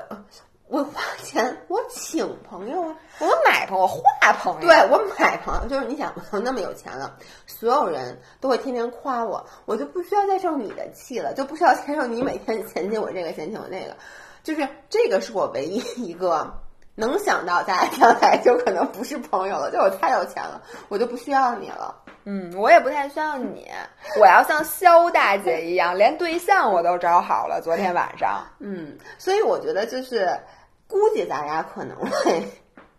[0.70, 4.62] 我花钱我请朋友啊，我买朋友，我画朋友。
[4.62, 7.14] 对我买朋友，就是你想我那么有钱了，
[7.46, 13.98] 所有人都会天天夸我，我就不需要再受你的气了，就不需要再受你每天嫌弃我这个嫌弃我那个，
[14.44, 16.50] 就是这个是我唯一一个。
[17.00, 20.60] 能想到咱俩将来就可能不是朋友了，就我太有钱了，
[20.90, 21.94] 我就不需要你了。
[22.30, 23.66] 嗯，我也不太需要你，
[24.20, 27.62] 我要像肖大姐一样，连对象我都找好了。
[27.64, 30.38] 昨天晚上，嗯，所以我觉得就是，
[30.90, 32.44] 估计咱俩可能会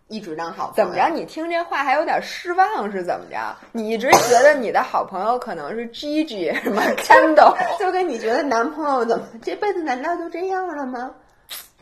[0.07, 0.73] 一直当好朋友。
[0.77, 1.13] 怎么着？
[1.13, 3.55] 你听这话还有点失望是怎么着？
[3.71, 11.11] 你一直觉得你的好朋友可能是 Gigi 什么 Kendall，就跟你觉得男朋友怎么这辈子难道就这样了吗？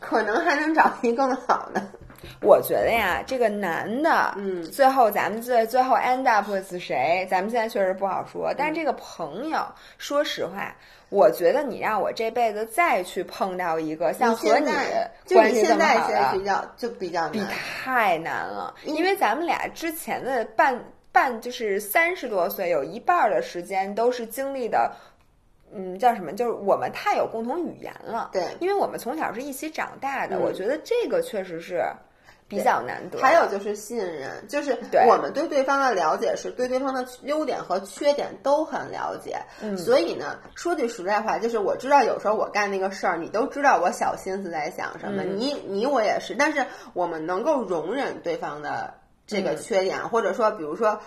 [0.00, 1.82] 可能还能找一更好的。
[2.40, 8.52] 我觉得呀，这个男的，嗯最后咱们最最后 end up with 谁，咱们现在确实不好说。
[8.56, 9.60] 但是这个朋友，
[9.98, 10.74] 说实话，
[11.08, 14.66] 我觉得你让我这辈子再去碰到一个像和你
[15.26, 17.48] 就关系这你现在么好的其实比，较就比较比难。
[17.48, 24.90] 太难了，因为咱们俩之前的半半就是三十多岁，有一半儿的时间都是经历的。
[25.70, 26.32] 嗯，叫什么？
[26.32, 31.84] 就是我们太有共同语言了，对因为我们从小是一起长大的，嗯我觉得这个确实是
[32.48, 33.20] 比较难得。
[33.20, 34.76] 还有就是信任，就是
[35.06, 48.94] 我们对对方的了解是对对方的优点和缺点都很了解，嗯所以呢，说句实在话，就是我知道有时候我干那个事儿，你都知道我小心思在想什么，嗯你你我也是，但是我们能够容忍对方的
[49.26, 50.98] 这个嗯缺点，或者说，比如说。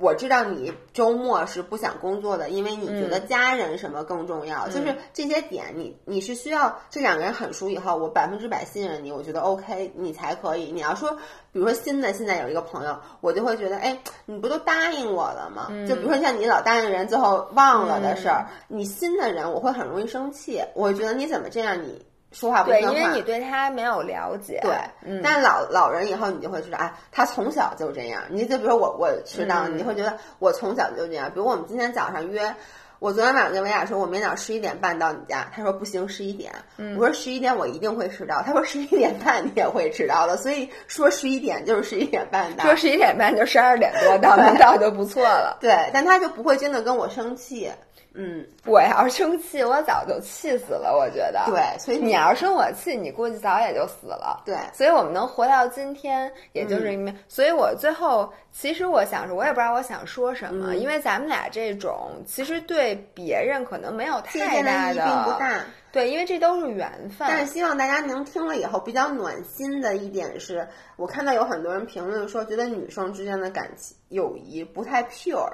[0.00, 10.72] 我知道你周末是不想工作的，因为你觉嗯得家人什么更重要，就是这些点你你是需要这两个人很熟以后，我百分之百信任你，我觉得 OK，你才可以。
[10.72, 11.10] 你要说，
[11.52, 15.66] 比如说新的现在有一个朋友，我就会觉得，哎，你不都答应我了吗？
[15.70, 22.02] 嗯就比如说像你老答应人，最后忘了的事儿，你新的人我会很容易生气，我觉得你怎么这样，你
[22.32, 22.98] 说话不对，算话。
[22.98, 24.60] 因为你对他没有了解。
[24.62, 24.72] 对，
[25.04, 28.22] 嗯，但老老人以后你就会知道，哎，他从小就这样。
[28.28, 31.28] 你就比如说我，我迟到，嗯你会觉得我从小就这样。
[31.30, 32.54] 比如我们今天早上约，
[33.00, 36.52] 我昨天晚上跟维亚说，我明天早上十一点半到你家，他说不行，十一点。
[36.76, 42.64] 嗯我说十一点我一定会迟到，他说十一点半你也会迟到的，所以说十一点就是十一点半到。
[42.64, 45.58] 说十一点半就十二点多到，能到就不错了。
[45.60, 47.70] 对，但他就不会真的跟我生气。
[48.12, 50.96] 嗯，我要是生气，我早就气死了。
[50.96, 54.42] 我觉得，对，所以你要生我气，你估计早也就死了。
[54.44, 65.64] 对，所以我们能活到今天，也就是因为，所以我最后其实我想说，我也不知道我想说什么，因为咱们俩这种其实对别人可能没有太大的并不大。
[65.92, 67.26] 对，因为这都是缘分。
[67.28, 75.52] 但是希望大家能听了以后比较暖心的一点是，我看到有很多人评论说，觉得女生之间的感情友谊不太 pure。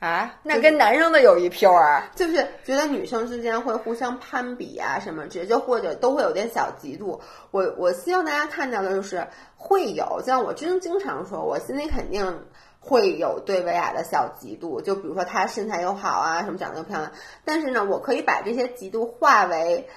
[0.00, 7.18] 啊，那跟男生的友谊 pure，就是觉得女生之间会互相攀比啊，什么，直接或者都会有点小嫉妒。
[7.50, 9.26] 我我希望大家看到的就是
[9.56, 12.44] 会有，像我真经常说，我心里肯定
[12.80, 14.80] 会有对薇娅的小嫉妒。
[14.82, 17.10] 就比如说她身材又好啊，什么长得又漂亮，
[17.44, 19.88] 但是呢，我可以把这些嫉妒化为。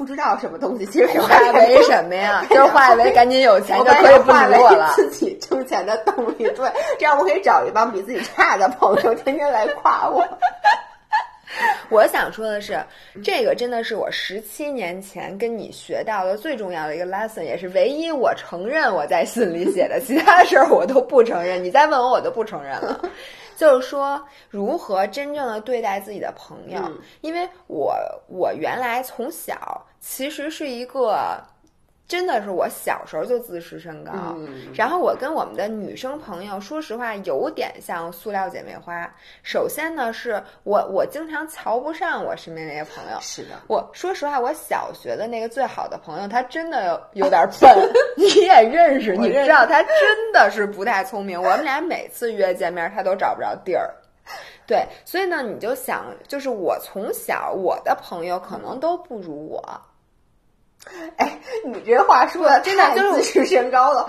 [0.00, 2.42] 不知道什么东西，其实化为什么呀？
[2.48, 4.94] 就是化为赶紧有钱就可以不理我了。
[4.96, 10.26] 自己挣钱的动力，对，这样我可以找一帮比自己差的朋友，天天来夸我。
[11.90, 12.78] 我想说的是，
[13.24, 21.62] 这个真的是我十七年前跟你学到的最重要的一个 lesson，也是唯一我承认我在信里写的，其他的事儿我都不承认。
[21.62, 23.00] 你再问我，我都不承认了。
[23.56, 26.80] 就是说，如何真正的对待自己的朋友？
[27.20, 27.94] 因为我
[28.28, 31.42] 我原来从小其实是一个。
[32.10, 34.10] 真的是我小时候就自视甚高，
[34.74, 39.08] 然后我跟我们的女生朋友，说实话有点像塑料姐妹花。
[39.44, 43.18] 首先呢，是我我经常瞧不上我身边那些朋友。
[43.20, 47.70] 是的，我说实话，我小学的那个最好的朋友，他真的有点笨。
[48.18, 51.40] 你也认识，你知道他真的是不太聪明。
[51.40, 53.88] 我们俩每次约见面，他都找不着地儿。
[54.66, 59.80] 对，所以呢，你就想，就是我从小我的朋友可能都不如我。
[61.16, 64.08] 哎，你这话说的真的就是自视甚高了，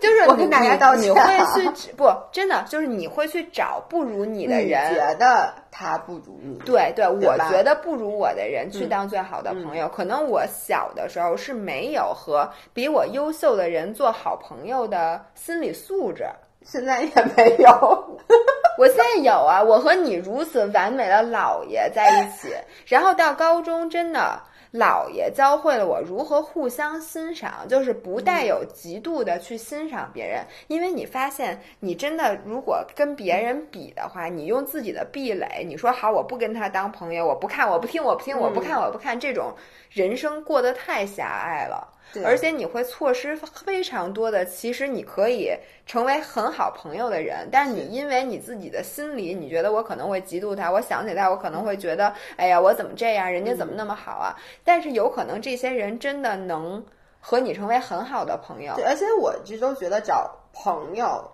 [0.00, 1.04] 就是我跟大家道歉。
[1.04, 2.10] 你会去不？
[2.32, 6.58] 真的就是你会去找不如你的人，觉得他不如你。
[6.64, 9.86] 对对，我觉得不如我的人去当最好的朋友。
[9.88, 16.26] 可能我小的时候是没有和比我优秀的人做好朋友的心理素质，
[16.64, 18.18] 现在也没有。
[18.78, 22.48] 我现在有啊，我和你如此完美的姥爷在一起，
[22.88, 24.40] 然后到高中真的。
[24.74, 30.44] 姥爷教会了我如何互相欣赏，就是不带有极度的去欣赏别人。
[30.66, 39.54] 因为你发现，你真的如果跟别人比的话，你用自己的壁垒，你说好我不跟他当朋友，我不看，我不听，我不听，我不看，我不看，这种
[39.90, 41.93] 人生过得太狭隘了。
[42.22, 45.50] 而且你会错失非常多的，其实你可以
[45.86, 54.36] 成为很好朋友的人，但是你因为你自己的心理，你觉得我可能会嫉妒他，我想起他，我可能会觉得，哎呀，我怎么这样，人家怎么那么好啊？
[54.62, 56.84] 但是有可能这些人真的能
[57.20, 58.74] 和你成为很好的朋友。
[58.76, 61.32] 对，而且我一直都觉得找朋友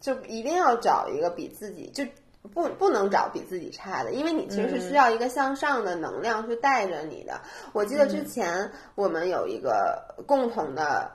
[0.00, 2.04] 就一定要找一个比自己就。
[2.52, 7.40] 不，不能找比自己差的，因为你其实是需要一个向上的能量去带着你的。
[7.72, 11.10] 我记得之前我们有一个共同的，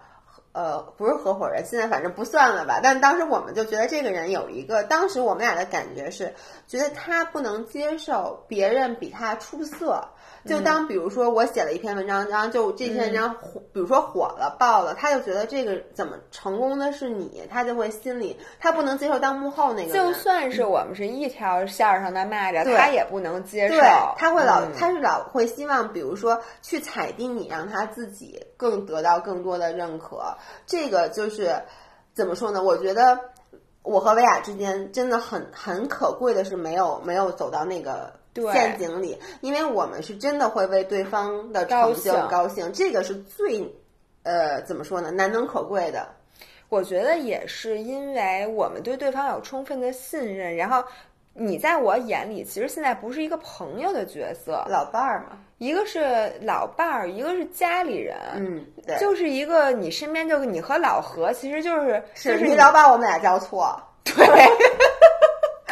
[0.53, 2.79] 呃，不是合伙人，现在反正不算了吧。
[2.81, 6.33] 但当时我们就觉得这个人有一个，当时我们俩的感觉是，
[6.65, 10.07] 觉得他不能接受别人比他出色。
[10.45, 19.93] 就当比如说我写了一篇文章，然后就这篇文章火，比如说火了爆了，他就觉得这个怎么成功的是你，他就会心里他不能接受当幕后那个。
[19.93, 23.75] 就算是我们是一条线上的蚂蚱，他也不能接受。
[23.75, 23.81] 对，
[24.17, 30.35] 他会老他是老会希望，比如说去踩低你，让他自己更得到更多的认可。
[30.65, 31.61] 这个就是
[32.13, 32.63] 怎么说呢？
[32.63, 33.19] 我觉得
[33.83, 38.13] 我和薇娅之间真的很很可贵的是，没有没有走到那个。
[38.51, 43.67] 陷阱里，因为我们是真的会为对方的成就高兴，这个是最，
[44.23, 45.11] 呃，怎么说呢？
[45.11, 46.07] 难能可贵的。
[46.69, 50.83] 我觉得也是因为我们对对方有充分的信任，然后
[51.33, 64.13] 你在我眼里其实现在不是一个朋友的角色，老伴儿嘛，一个是老伴儿，一个是家里人，嗯，对，就是一个你身边就你和老何，其实就是就是你老把我们俩叫错，对。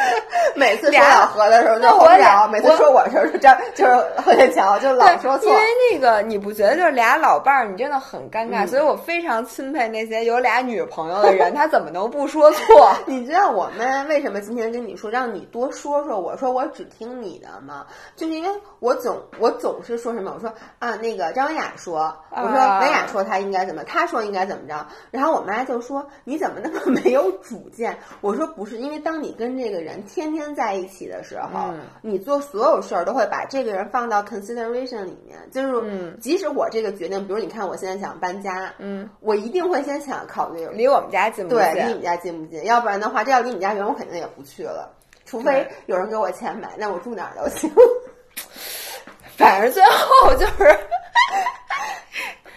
[0.56, 5.49] 每次说老何的时候就我俩，每次说我的时候就张就是何天桥就老说错。
[5.49, 8.66] 因为那个你不觉得就是俩老伴儿，你真的很尴尬。
[8.68, 12.93] 所以我非常钦佩那些有俩女朋友的人，他怎么能不说错？
[13.06, 16.20] 你知道我们为什么今天跟你说让你多说说？
[16.20, 17.86] 我说我只听你的吗？
[18.16, 18.49] 就是因为
[18.80, 20.32] 我总我总是说什么？
[20.36, 24.86] 我说啊，那个张文雅说，我说文雅说他应该怎么，他说应该怎么着。
[25.12, 27.97] 然后我妈就说你怎么那么 没有主见？
[28.22, 35.39] 我说不是，因为当你跟这个人天天在一起的时候，你做所有事儿都会把这个人放到 consideration 里面。
[35.52, 42.64] 就是，即使我这个决定，比如你看我现在想搬家，嗯，我一定会先想考虑离我们家近不近，对，离你们家近不近？
[42.66, 44.91] 要不然的话，这要离你家远，我肯定也不去了。
[45.26, 47.72] 除非有人给我钱买，那我住哪儿都行。
[49.38, 50.78] 反正最后就是。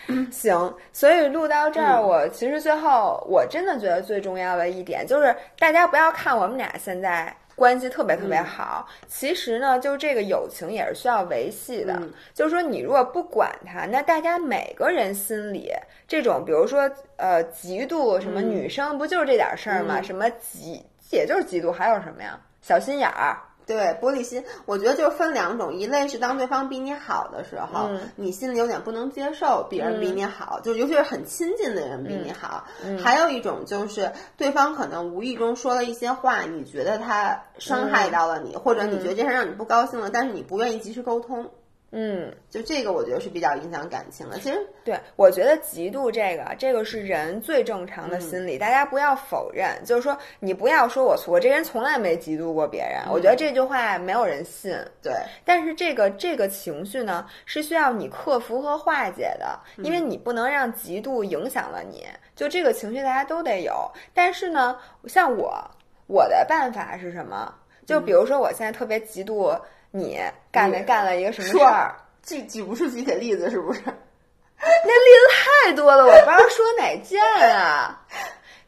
[0.33, 12.01] 行，所以录到这儿，我其实最后我真的觉得最重要的一点就是，大家不要看我们俩现在关系特别特别好，其实呢，就是这个友情也是需要维系的。
[12.33, 15.73] 就是说，你如果不管他，那大家每个人心里
[16.07, 20.01] 这种，比如说呃，嫉妒什么，女生不就是这点事儿吗？
[20.01, 20.81] 什么嫉，
[21.11, 22.39] 也就是嫉妒，还有什么呀？
[22.63, 23.37] 小心眼儿。
[23.69, 32.65] 对，玻璃心，我觉得就分两种，一类是当对方比你好的时候，你心里有点不能接受别人比你好，就尤其是很亲近的人比你好；
[32.99, 41.51] 还有一种就是对方可能无意中说了一些话，你觉得他伤害到了你，或者你觉得这事让你不高兴了，但是你不愿意及时沟通。
[41.91, 44.39] 嗯，就这个我觉得是比较影响感情的。
[44.39, 49.83] 其实，对我觉得嫉妒这个，这个是人最正常的心理，大家不要否认。
[49.87, 54.77] 就是说，你不要说我我这人从来没嫉妒过别人，我觉得这句话没有人信。
[55.03, 55.15] 对，
[55.47, 62.07] 但是这个这个情绪呢，是需要你克服和化解的，因为你不能让嫉妒影响了你。
[62.37, 63.91] 就这个情绪，大家都得有。
[64.13, 65.59] 但是呢，像我，
[66.07, 67.51] 我的办法是什么？
[67.87, 69.59] 就比如说，我现在特别嫉妒。
[69.91, 70.21] 你
[70.51, 71.95] 干没干了一个什么事儿？
[72.23, 73.81] 举举不出具体例子，是不是？
[74.61, 77.23] 那例子太多了，我不知道说哪件
[77.57, 78.01] 啊。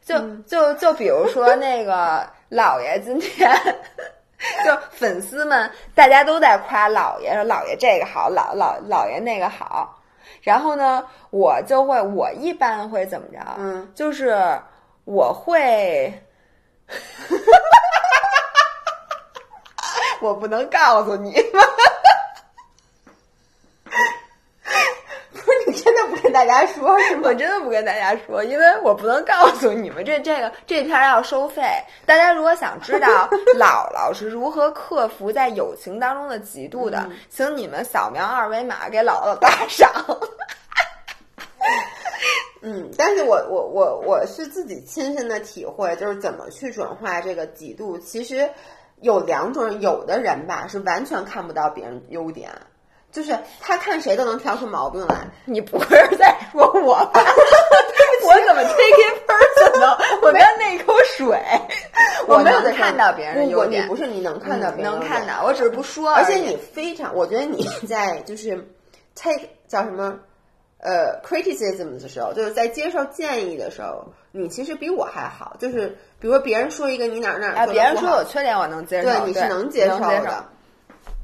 [0.03, 3.49] 就就就比如说那个老爷今天，
[4.65, 10.01] 就粉丝们大家都在夸老爷，说老爷这个好，老老老爷那个好。
[10.41, 13.39] 然后呢，我就会，我一般会怎么着？
[13.57, 14.35] 嗯，就是
[15.05, 16.11] 我会。
[20.21, 21.31] 我不能告诉你，
[25.31, 27.23] 不是你真的不跟大家说，是吗？
[27.25, 31.63] 我真的不跟大家说，因为我不能告诉你们，这这个这片要收费。
[32.05, 39.91] 大家如果想知道姥姥是如何克服在友情当中的嫉妒的，请你们扫描二维码给姥姥打赏。
[42.61, 48.47] 嗯，但是我我我我是自己亲身的体会，就是怎么去转化这个嫉妒，其实。
[49.01, 52.49] 有两种人，有的人吧是完全看不到别人优点，
[53.11, 55.27] 就是他看谁都能挑出毛病来。
[55.45, 57.21] 你不是在说我吧？
[58.23, 59.97] 我怎么 take it personal？
[60.21, 61.37] 我刚那一口水，
[62.27, 63.87] 我没有看到别人的优点。
[63.87, 66.13] 不是你能看到别人，能看到，我只是不说。
[66.13, 68.55] 而且你非常，我觉得你在就是
[69.15, 70.13] take 叫什么
[70.81, 74.13] 呃 criticism 的时候，就是在接受建议的时候。
[74.33, 80.45] 你其实比我还好，就是比如说别人说一个你哪哪啊，别人说我缺点我能接受，对，你是能接受的。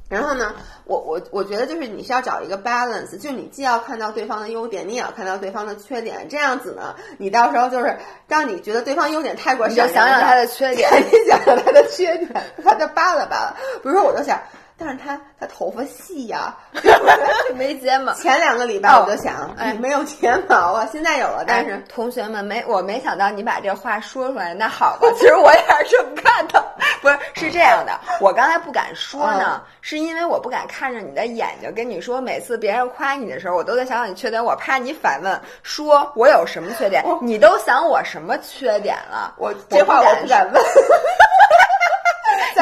[0.09, 0.53] 然后呢，
[0.83, 7.97] 我我我觉得就是你是要找一个 balance，就你既要看到对方的优点，你也要看到对方的缺点，这样子呢，你到时候就是
[8.27, 12.29] 让你觉得对方优点太过闪想想他的缺点， 你想想他的缺点，
[12.61, 13.55] 他就扒拉扒拉。
[13.81, 14.37] 比如说，我就想。
[14.79, 16.55] 但是他他头发细呀，
[17.55, 18.13] 没睫毛。
[18.13, 21.43] 前两个礼拜我就想，哎，没有睫毛啊，现在有了。
[21.47, 24.53] 但是同学们没，我没想到你把这话说出来。
[24.53, 26.63] 那好吧， 其实我也是这么看的。
[27.01, 32.21] 不是，是这样的，我刚才不敢说呢，是因为我不敢看着你的眼睛跟你说。
[32.21, 37.03] 每次别人夸你的时候，我都在想想你缺点，我怕你反问，说我有什么缺点？
[37.21, 39.33] 你都想我什么缺点了？
[39.37, 40.61] 我这话我不敢问。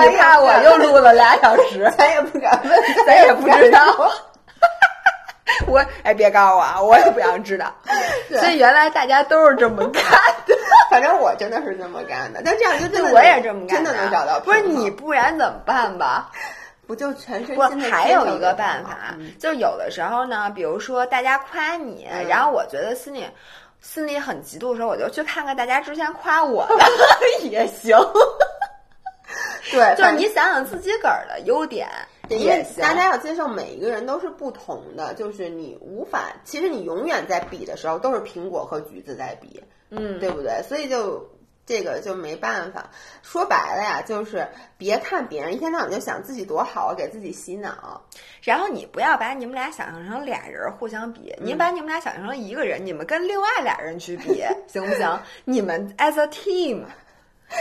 [0.09, 3.79] 你怕我又录了俩小时，咱也不敢问，咱也不知道。
[5.67, 7.73] 我哎，别告诉我啊，我也不想知道。
[8.29, 10.03] 所以原来大家都是这么干
[10.45, 10.55] 的，
[10.91, 12.41] 反正我真的是这么干的。
[12.43, 14.39] 但这样就真的我也这么干，真的能找到。
[14.39, 16.29] 不是你，不然怎么办吧？
[16.87, 17.89] 不就全身心的？
[17.89, 23.25] 还有一个办法，就有的时候呢，比如说大家夸你，然后我觉得心里
[23.81, 26.75] 心里很嫉妒的时候，我就去看看大家之前夸我的
[27.47, 27.97] 也行。
[29.71, 31.87] 对，就是你想想自己个儿的优点，
[32.29, 32.65] 因为。
[32.79, 40.61] 大家要接受每一个人都是不同的，就是你无法，其实你永远在比的时候都是苹果和橘子在比，嗯，对不对？
[40.67, 41.27] 所以就
[41.65, 42.89] 这个就没办法。
[43.23, 47.99] 说白了呀，就是别看别人一天到晚就想自己多好，给自己洗脑。
[48.43, 55.19] 然后你不要把你们俩想象成俩人互相比，你把你们俩想象成一个人，你们跟另外俩人去比， 行不行？
[55.43, 56.83] 你们 as a team。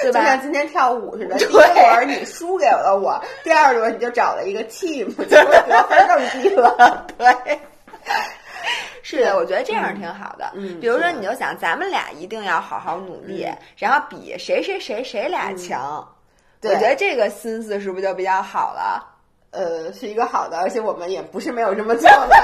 [0.02, 7.06] 就像今天跳舞似的，第一轮你输给了我，第二轮你就找了一个 team，结果得分更低了。
[7.16, 7.60] 对，
[9.02, 10.50] 是的，我觉得这样挺好的。
[10.54, 16.06] 嗯，比如说你就想，咱们俩一定要好好努力，然后比谁谁谁谁俩强。
[16.62, 19.06] 我觉得这个心思是不是就比较好了？
[19.50, 22.34] 呃，是一个好的，而且我们也不是没有这么做的。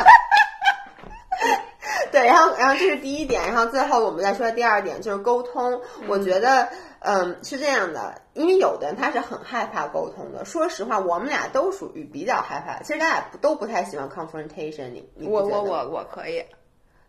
[2.12, 5.80] 对，然后，然后这是第一点，然后最后我们再说第二点，就是沟通。
[6.06, 6.68] 我觉得。
[7.00, 10.44] 嗯，是这样的，因为有的人他是很害怕沟通的。
[10.44, 12.78] 说实话，我们俩都属于比较害怕。
[12.82, 15.08] 其实咱俩都不太喜欢 confrontation 你。
[15.14, 16.44] 你我我我我可以。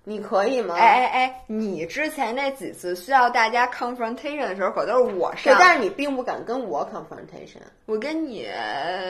[0.04, 0.74] 你可以吗？
[0.74, 5.54] 哎哎哎，你之前那几次需要大家 confrontation 的时候，可都是我上。
[5.54, 7.62] 对，但是你并不敢跟我 confrontation。
[7.86, 8.48] 我跟你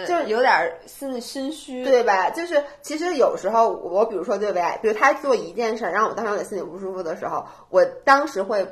[0.05, 0.51] 就是有点
[0.86, 2.29] 心心虚，对吧？
[2.32, 4.79] 就是其实有时候我比如说对不对？
[4.82, 8.67] 比如他做一件事儿，让我当时有点心里不舒服的时候，我当时会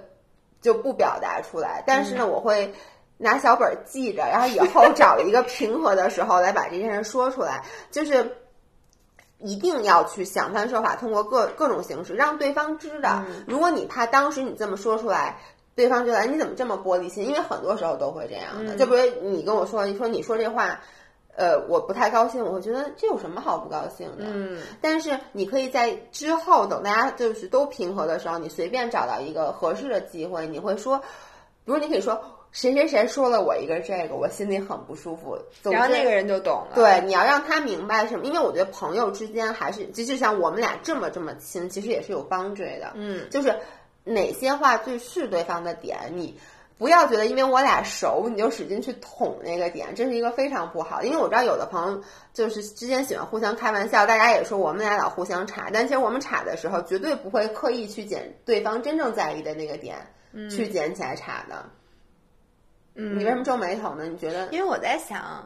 [0.61, 2.73] 就不表达出来，但是呢，我会
[3.17, 8.35] 拿小本记着，然后以后 找一个平和的时候来把这件事说出来，就是。
[9.41, 13.23] 一定要去想方设法，通过各各种形式让对方知道。
[13.47, 15.39] 如果你怕当时你这么说出来，
[15.75, 17.25] 对方觉得你怎么这么玻璃心？
[17.25, 18.75] 因为很多时候都会这样的。
[18.75, 20.77] 就比如你跟我说，你说你说这话，
[21.39, 24.25] 呃，我不太高兴，我会觉得这有什么好不高兴的？
[24.27, 24.61] 嗯。
[24.79, 30.99] 但是你可以在之后等大家就是都平和的时候，你随便找到一个合适的机会，你会说，
[31.65, 32.21] 比如你可以说。
[32.51, 35.37] 谁谁谁说了我一个这个，我心里很不舒服。
[35.61, 36.71] 然后那个人就懂了。
[36.73, 38.25] 对，你要让他明白什么？
[38.25, 42.91] 因为我觉得朋友之间还是，即使像我们俩这么这么亲，其实也是有帮助的。
[42.95, 43.55] 嗯，就是
[44.03, 46.35] 哪些话最是对方的点，你
[46.79, 51.03] 不要觉得因为我俩熟，你就使劲去捅那个点，这是一个非常不好。
[51.03, 52.01] 因为我知道有的朋友
[52.33, 59.97] 就是之间喜欢互相开玩笑，大家也说我们俩老互相插，但其实我们插的时候绝对不会刻意去捡对方真正在意的那个点
[60.49, 61.65] 去捡起来查的。
[62.95, 64.05] 嗯你为什么皱眉头呢？
[64.05, 64.47] 你觉得？
[64.51, 65.45] 因为我在想，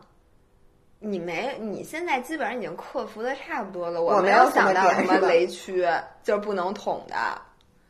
[1.00, 4.02] 你没，你现在基本上已经克服的差不多了。
[4.02, 5.84] 我没有想到什么雷 区，
[6.24, 7.16] 就是不能捅的。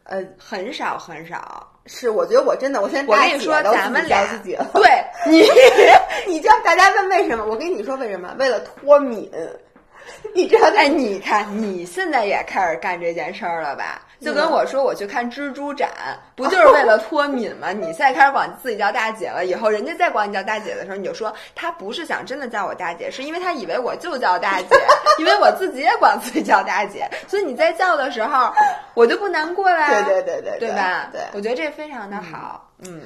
[0.03, 1.70] 呃，很少很少。
[1.86, 4.90] 是，我觉得我真的，我现在我跟你说，咱们俩自己对
[5.30, 5.42] 你，
[6.28, 7.46] 你知道大家问为什么？
[7.46, 8.34] 我跟你说为什么？
[8.40, 9.30] 为了脱敏。
[10.36, 10.68] 你知道？
[10.76, 14.02] 哎，你看，你现在也开始干这件事儿了吧？
[14.24, 15.90] 就跟我说我去看蜘蛛展，
[16.36, 17.72] 不就是为了脱敏吗？
[17.72, 24.68] 你现在开始管自己叫大姐了，以后人家再管你叫大姐的时候，你就说他不是想真的叫我大姐，是因为他以为我就叫大姐，
[25.20, 28.52] 因为我自己也管自己叫大姐，所以你在叫的时候，
[28.94, 29.90] 我就不难过啦。
[29.90, 31.10] 对对对对，对吧？
[31.12, 32.70] 对，我觉得这非常的好。
[32.86, 33.02] 嗯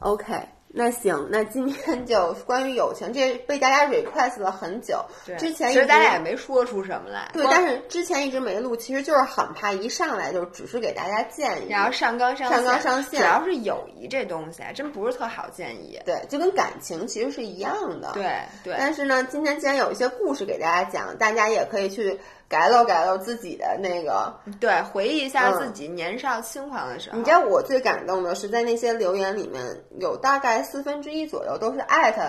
[0.00, 0.34] ，OK。
[0.74, 5.04] 那行，那今天 就关于友情，这被大家 request 了很久。
[5.26, 7.30] 对，之前其实咱俩也没说出什么来。
[7.34, 13.20] 对，但是之前一直没录，其实就是很怕一上来就只是给大家建议，然后上纲上上纲上线。
[13.20, 16.00] 主要是友谊这东西，真不是特好建议。
[16.06, 18.10] 对，就跟感情其实是一样的。
[18.14, 18.74] 对对。
[18.78, 22.18] 但是呢，今天既然有一些故事给大家讲，大家也可以去。
[22.52, 24.30] 改了改了自己的那个，
[24.60, 27.16] 对，回忆一下自己年少轻狂的时候。
[27.16, 29.64] 你知道我最感动的是在那些留言里面
[29.98, 32.20] 有大概四分之一左右都是艾特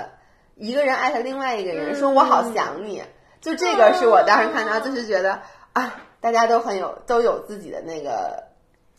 [0.55, 3.03] 一个人艾特另外一个人，说我好想你。
[3.41, 5.41] 就这个是我当时看到，就是觉得
[5.73, 8.41] 啊，大家都很有都有自己的那个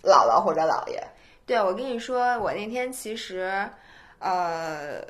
[0.03, 1.03] 姥姥或者姥爷。
[1.47, 3.67] 对，我跟你说，我那天其实
[4.19, 5.03] 呃。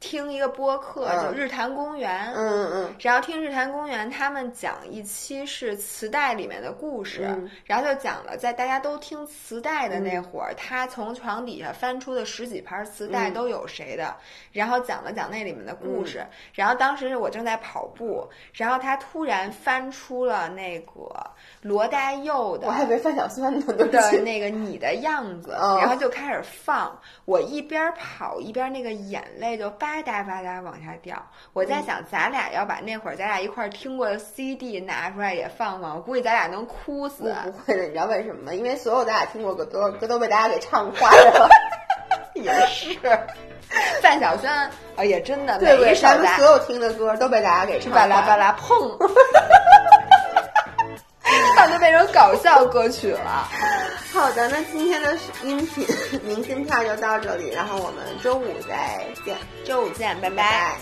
[0.00, 7.22] 听一个播客，就日坛公园，嗯嗯嗯，然后听日坛公园，他们讲一期是磁带里面的故事，
[7.64, 14.14] 然后就讲了在大家都听磁带的那会儿，他从床底下翻出的十几盘磁带都有谁的，
[14.52, 20.92] 然后讲了讲那里面的故事，然后当时我正在跑步，然后他突然翻出了那个
[21.62, 29.68] 罗大佑的，我还以为范晓萱的，的那个你的样子，然后就开始放，我一边跑一边那个眼泪就。
[29.88, 31.16] 吧嗒吧嗒往下掉，
[31.54, 37.34] 我在想，咱俩要把那会儿咱俩一块儿听过的 CD 拿出来也放放，我估计咱俩能哭死。
[37.44, 38.52] 不会的，你知道为什么吗？
[38.52, 41.48] 因为所有咱俩听过歌都歌都被大家给唱坏了。
[42.34, 42.98] 也是，
[44.02, 44.50] 范晓萱
[44.96, 48.76] 啊，也真的，对对，咱们所有听的歌都被大家给唱巴拉巴拉碰。
[51.56, 53.48] 那就变成搞笑歌曲了。
[54.12, 55.86] 好的，那今天的音频
[56.24, 60.76] 明信片就到这里，然后我们周五再见，周五见，拜拜。